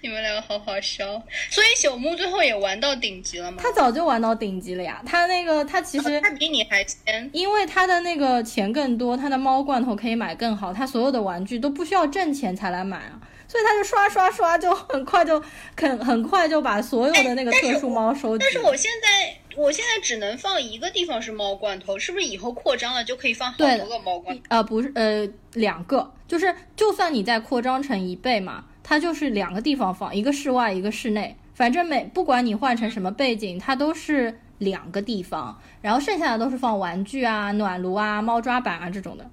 [0.00, 1.04] 你们两个好好笑。
[1.50, 3.58] 所以朽木最后也玩到顶级了吗？
[3.60, 7.28] 他早就玩到顶级了呀，他那个他其实他比你还先。
[7.32, 13.18] 因为他的那个钱更多，他的猫罐头可以买更好，他所有的玩具都不需要挣钱才来买啊，
[13.48, 15.42] 所以他就刷刷刷，就很快就
[15.76, 18.52] 很很快就把所有的那个特殊猫收集但。
[18.52, 24.42] 是我现在，我现在只能放一个地方是猫罐头，是不是以后扩张了就可以放好多个猫罐头？
[24.48, 39.30] 呃，不是，呃，两个，就是就算你再扩张成一倍嘛，它就是两个地方放，一个室外，一个室内，反正每不管你换成什么背景，它都是两个地方，然后剩下的都是放玩具啊、暖炉啊、猫抓板啊这种的。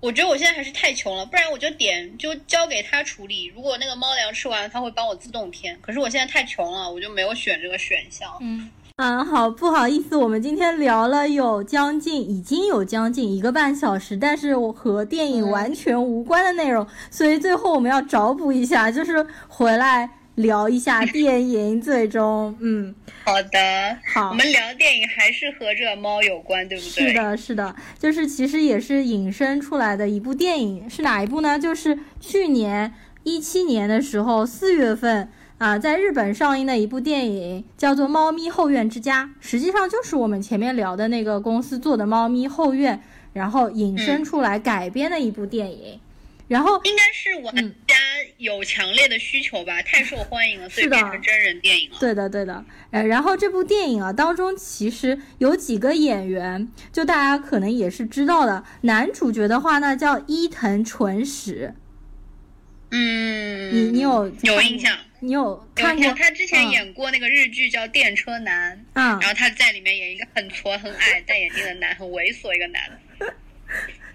[0.00, 3.46] 我觉得我现在还是太穷了，不然我就点就交给他处理。
[3.46, 5.76] 如果那个猫粮吃完，他会帮我自动添。
[5.80, 8.32] 可是我现在太穷了，我就没有选这个选项。
[8.40, 22.92] 嗯嗯，好，不好意思，我们今天聊了有将近，已经有将近一个半小时，但是我和电影完全无关的内容，所以最后我们要找补一下，就是回来聊一下电影，最终，嗯，
[23.24, 27.08] 好的，好我们聊电影还是和这个猫有关，对不对？
[27.08, 27.14] 是。
[27.14, 31.56] 的，是的，就是其实也是引申出来的一部电影，是哪一部呢？
[31.56, 32.92] 就是去年
[33.22, 42.96] 一七年的时候四月份啊，在日本上映的一部电影，叫做《猫咪后院之家》，实际上就是我们前面聊的那个公司做的《猫咪后院》，
[43.32, 46.00] 然后引申出来改编的一部电影。
[46.46, 47.54] 然后应该是玩
[47.86, 47.94] 家
[48.38, 51.96] 有强烈的需求吧，太受欢迎了，所以是的变成真人电影了。
[52.00, 58.64] 对的，对的，呃，然后这部电影啊当中其实有几个演员，就大家可能也是知道的。
[58.82, 61.74] 男主角的话呢叫伊藤纯史，
[62.92, 64.96] 嗯，你你有有印象？
[65.20, 66.12] 你有有看过，？
[66.14, 72.82] 他之前嗯演过那个日剧叫《电车男》，啊、然后他在里面演一个很矬、很矮、 戴眼镜的男，很猥琐一个男
[73.18, 73.34] 的。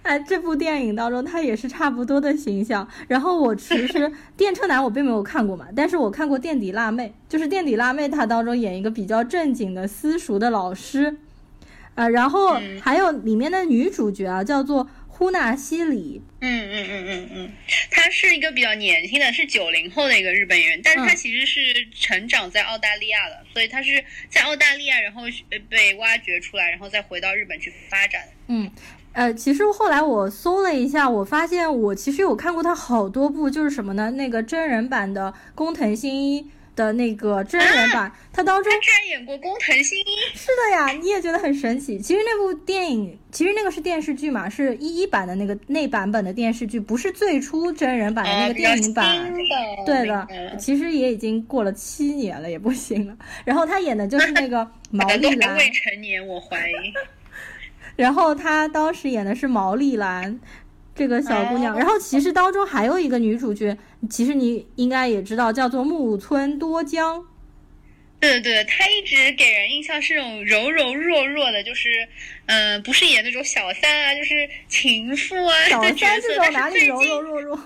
[0.04, 2.86] 哎，这部电影当中他也是差不多的形象。
[3.08, 11.16] 然后我其实电车男我并没有看过嘛， 但是我看过垫底辣妹，就是垫底辣妹她当中演一个比较正经的私塾的老师，
[11.96, 17.52] 呃，然后嗯还有里面的女主角啊叫做呼纳西里，嗯嗯嗯嗯嗯，
[17.92, 25.22] 他是一个比较年轻的，是九零后的一个日本演员，但是他嗯其实是成长在澳大利亚的，所以他是在澳大利亚，然后
[25.52, 28.24] 呃被挖掘出来，然后再回到日本去发展。
[28.48, 28.70] 嗯，
[29.14, 34.10] 呃，其实后来我搜了一下，我发现我其实有看过他好多部，就是什么呢？
[34.12, 36.48] 那个真人版的工藤新一。
[36.76, 42.00] 的那个真人版，他当中居然演过工藤新一，是的呀，你也觉得很神奇。
[42.00, 49.34] 其实那部电影，其实那个是电视剧嘛，是一一版的那个那版本的电视剧，不是最初真人版的那个电影版。
[49.86, 50.28] 对的，
[50.58, 53.16] 其实也已经过了七年了，也不行了。
[53.46, 56.74] 然后他演的就是那个 毛利兰，未成年，我怀疑。
[57.96, 60.40] 然后他当时演的是毛利兰。
[60.96, 63.76] 这个小姑娘，然后其实当中还有一个女主角，
[64.10, 67.26] 其实你应该也知道，叫做木村多江。
[68.20, 72.08] 对对，他一直给人印象是那种柔柔弱弱的，就是，
[72.46, 77.60] 嗯，不是演那种小三啊，就是情妇啊小三这种哪里柔柔弱弱？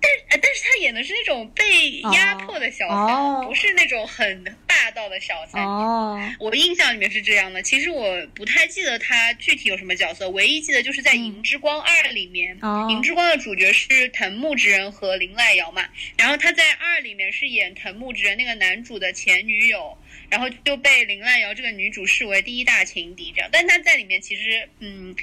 [0.00, 5.62] 但但是他演的是那种被压迫的小三，不是那种很霸道的小三。
[5.64, 7.62] 哦，我印象里面是这样的。
[7.62, 12.58] 其实我不太记得他具体有什么角色，唯一记得就是在《银之光二》里面，
[12.90, 15.84] 《银之光》的主角是藤木直人和林濑遥嘛。
[16.16, 19.96] 然后他在二里面是演藤木直人那个男主的前女友，
[20.32, 23.48] 然后就被林濑遥这个女主视为第一大情敌这样。
[23.52, 25.14] 但她在里面其实，嗯。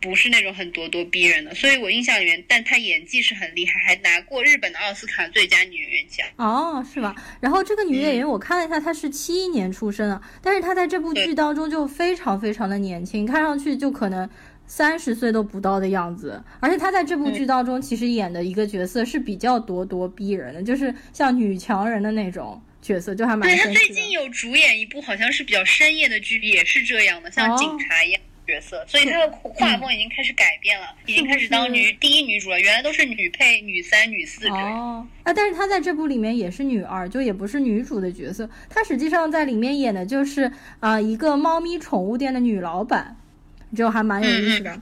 [0.00, 6.26] 不是那种很咄咄逼人的，所以我印象里面，但她演技是很厉害，还拿过日本的奥斯卡最佳女演员奖。
[6.34, 7.14] 哦，是吧？
[7.38, 14.28] 然后这个女演员，我看了一下，她是七一年出生的，但是她在这部剧当中就非常非常的年轻，看上去就可能
[14.66, 16.42] 三十岁都不到的样子。
[16.58, 23.48] 而且她在这部剧当中，其实演的一个角色是比较咄咄逼人的，就是像女强人的那种角色，就还蛮。
[23.48, 28.20] 对她最近有主演一部好像是比较深夜的剧，也是这样的，像警察一样。
[28.46, 32.60] 角色，所以她的画风已经开始改变了，已经开始当女第一女主了。
[32.60, 38.48] 原来都是女配、女三、女四哦，啊，但是她在这部里面也是女二，就也不是女主的角色。
[38.70, 43.16] 她实际上在里面演的就是啊一个猫咪宠物店的女老板，
[43.74, 44.80] 就还蛮有意思的。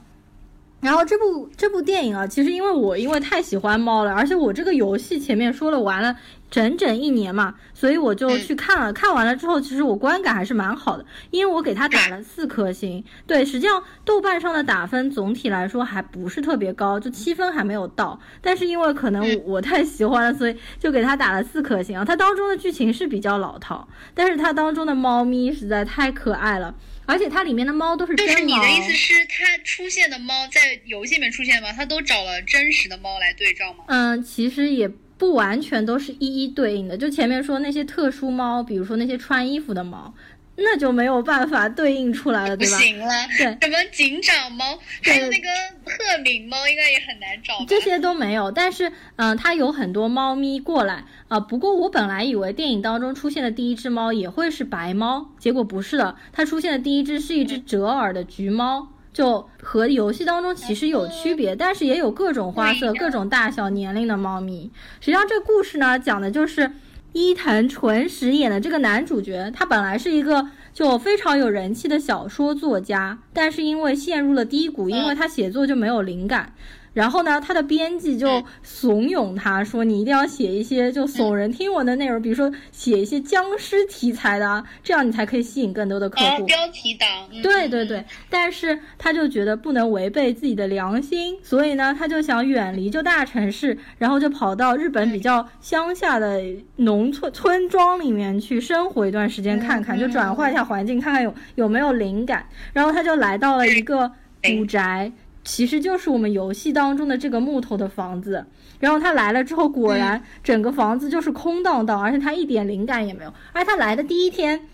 [0.85, 6.15] 然后这部这部电影啊，其实因为我因为太喜欢猫了，而且我这个游戏前面说了玩了
[6.51, 8.93] 整整一年嘛，所以我就去看了。
[8.93, 13.03] 看完了之后，其实我观感还是蛮好的，因为我给它打了四颗星。
[13.27, 18.21] 对，实际上豆瓣上的打分总体来说还不是特别高，就七分还没有到。
[18.43, 22.05] 但是因为可能我太喜欢了，所以就给它打了四颗星啊。
[22.05, 26.75] 它当中的剧情是比较老套，但是它当中的猫咪实在太可爱了。
[27.07, 28.33] 而且它里面的猫都是真猫。
[28.33, 31.73] 就是你的意思是，它出现的猫在游戏里面出现吗？
[31.73, 33.85] 它都找了真实的猫来对照吗？
[33.89, 36.97] 嗯，其实也不完全都是一一对应的。
[36.97, 40.15] 就前面说那些特殊猫，比如说那些穿衣服的猫。
[40.57, 42.77] 那就没有办法对应出来了，对吧？
[42.77, 43.07] 不行了，
[43.37, 45.49] 对，什么警长猫，还有那个
[45.85, 47.55] 赫敏猫，应该也很难找。
[47.67, 51.41] 这些都没有，但是，嗯，它有很多猫咪过来啊。
[51.41, 64.71] 不过我本来以为电影当中出现的第一只猫也会是白猫，结果不是的，它出现的第一只是一只折耳的橘猫，就和游戏当中其实有区别，但是也有各种花色、各种大小、年龄的猫咪。
[65.01, 66.71] 实际上，这故事呢，讲的就是。
[67.15, 76.53] 伊藤纯实演的这个男主角，他本来是一个就非常有人气的小说作家，但是因为陷入了低谷，因为他写作就没有灵感。
[76.95, 87.09] 然后呢，他的编辑就怂恿他说：“你一定要写一些就耸人听闻的内容，比如说写一些僵尸题材的，这样你才可以吸引更多的客户。”标题党。
[87.43, 96.41] 对对对，但是他就觉得不能违背自己的良心，所以呢，他就想远离就大城市，然后就跑到日本比较乡下的
[96.77, 102.47] 农村村庄里面去生活一段时间，看看就转换一下环境，看看有有没有灵感。
[102.73, 104.09] 然后他就来到了一个
[104.43, 105.11] 古宅。
[105.45, 108.45] 其实就是我们游戏当中的这个木头的房子，
[108.81, 113.33] 然后他来了之后，果然整个房子就是空荡荡，而且他一点灵感也没有。
[113.53, 114.69] 而他来的第一天，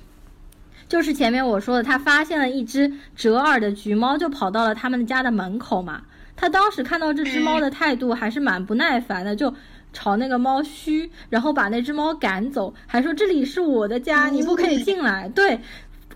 [0.89, 6.03] 就是前面我说的，他发现了一只折耳的橘猫，就跑到了他们家的门口嘛。
[6.37, 9.53] 他当时看到这只猫的态度还是蛮不耐烦的，就
[9.93, 15.29] 朝那个猫嘘，然后把那只猫赶走，还说这里是我的家，你不可以进来。
[15.29, 15.59] 对。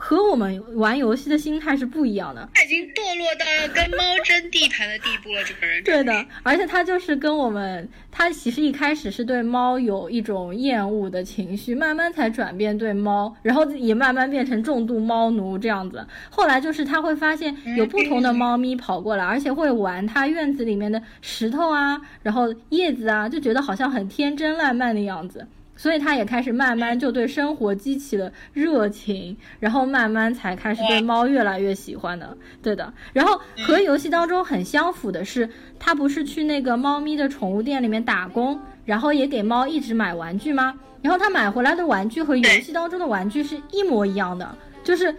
[0.06, 2.46] 和我们玩游戏的心态是不一样的。
[2.52, 5.82] 他已经堕落到要跟猫争地盘的地步了，这个人。
[5.82, 16.06] 对的，而且他就是跟我们，他其实一开始是对猫有一种厌恶的情绪，慢慢才转变对猫，然后也慢慢变成重度猫奴这样子。
[16.28, 25.48] 后来就是他会发现有不同的猫咪跑过来，而且会玩他院子里面的石头啊，然后叶子啊，就觉得好像很天真烂漫的样子。
[25.84, 32.34] 所以他也开始慢慢就对生活激起了热情，然后慢慢才开始对猫越来越喜欢的。
[32.62, 35.46] 对的，然后和游戏当中很相符的是，
[35.78, 40.72] 他不是去那个猫咪的宠物店里面打工，然后也给猫一直买玩具吗？
[41.02, 45.14] 然后他买回来的玩具和游戏当中的玩具是一模一样的，就是。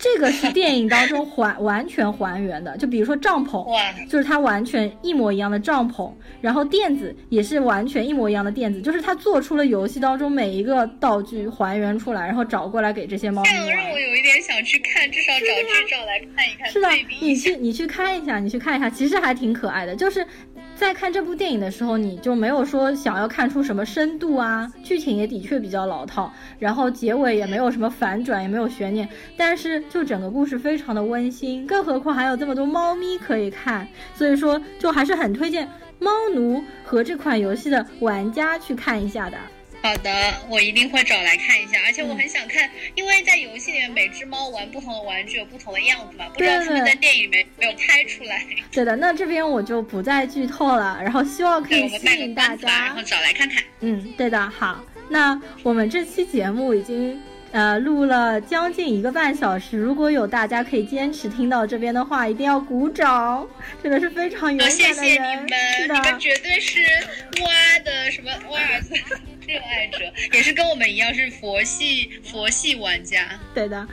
[0.00, 6.10] 这个是电影当中还完全还原的，就比如说帐篷，哇，就是它完全一模一样的帐篷，
[6.40, 16.88] 然后垫子也是完全一模一样的垫子，就是它做出了游戏当中每一个道具还原出来，然后找过来给这些猫咪让我有一点想去看，至少找剧照来看一看，是的，
[17.20, 17.60] 你去。
[17.60, 19.94] 你去看一下，你去看一下，其实还挺可爱的。
[19.94, 20.26] 就是
[20.80, 39.36] 在看这部电影的时候，你就没有说想要看出什么深度啊，剧情也的确比较老套，然后结尾也没有什么反转，也没有悬念，但是就整个故事非常的温馨，更何况还有这么多猫咪可以看，所以说就还是很推荐猫奴和这款游戏的玩家去看一下的。
[39.82, 40.10] 好的，
[40.48, 48.44] 我一定会找来看一下，而且嗯我很想看，因为在游戏里面每只猫玩不同的玩具有不同的样子嘛，不知道对他们对在电影里面没有拍出来。
[48.70, 53.02] 对的，那这边我就不再剧透了，然后希望可，以吸引大家，然后。
[53.02, 53.64] 找来看看。
[53.80, 57.20] 嗯，对的，好，那我们这期节目已经
[57.52, 63.46] 呃录了将近一个半小时，如果有大家可以坚持听到这边的话，一定要鼓掌，
[63.82, 66.80] 真的是非常勇敢的人，谢你们，是的你，们绝对是
[67.42, 69.98] 蛙的什么瓦尔兹热爱者，
[70.32, 73.26] 也是跟我们一样是佛系佛系玩家。
[73.54, 73.86] 对的。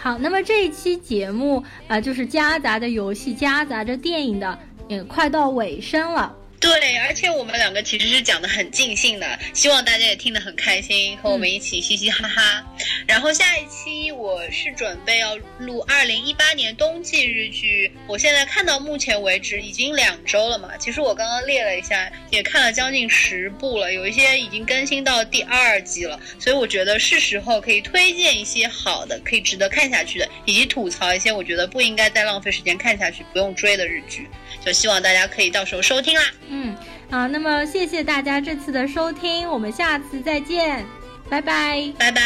[0.00, 6.34] 好，那么这一期节目啊、呃就是夹杂着游戏、夹杂着电影的，也快到尾声了。
[6.60, 12.64] 对，而且我们两个其实是讲的很尽兴的，希望大家也听得很开心，和我们一起嘻嘻哈哈。
[13.06, 34.28] 然后下一期我是准备要录二零一八年冬季日剧，我现在看到目前为止已经两周了嘛，其实我刚刚列了一下，也看了将近十部了，有一些已经更新到第二季了，所以我觉得是时候可以推荐一些好的，可以值得看下去的，以及吐槽一些我觉得不应该再浪费时间看下去、不用追的日剧。
[34.64, 36.22] 就希望大家可以到时候收听啦。
[36.48, 36.76] 嗯，
[37.10, 40.84] 啊，那么谢谢大家这次的收听，我们下次再见，
[41.28, 41.92] 拜拜。
[41.98, 42.22] 拜拜。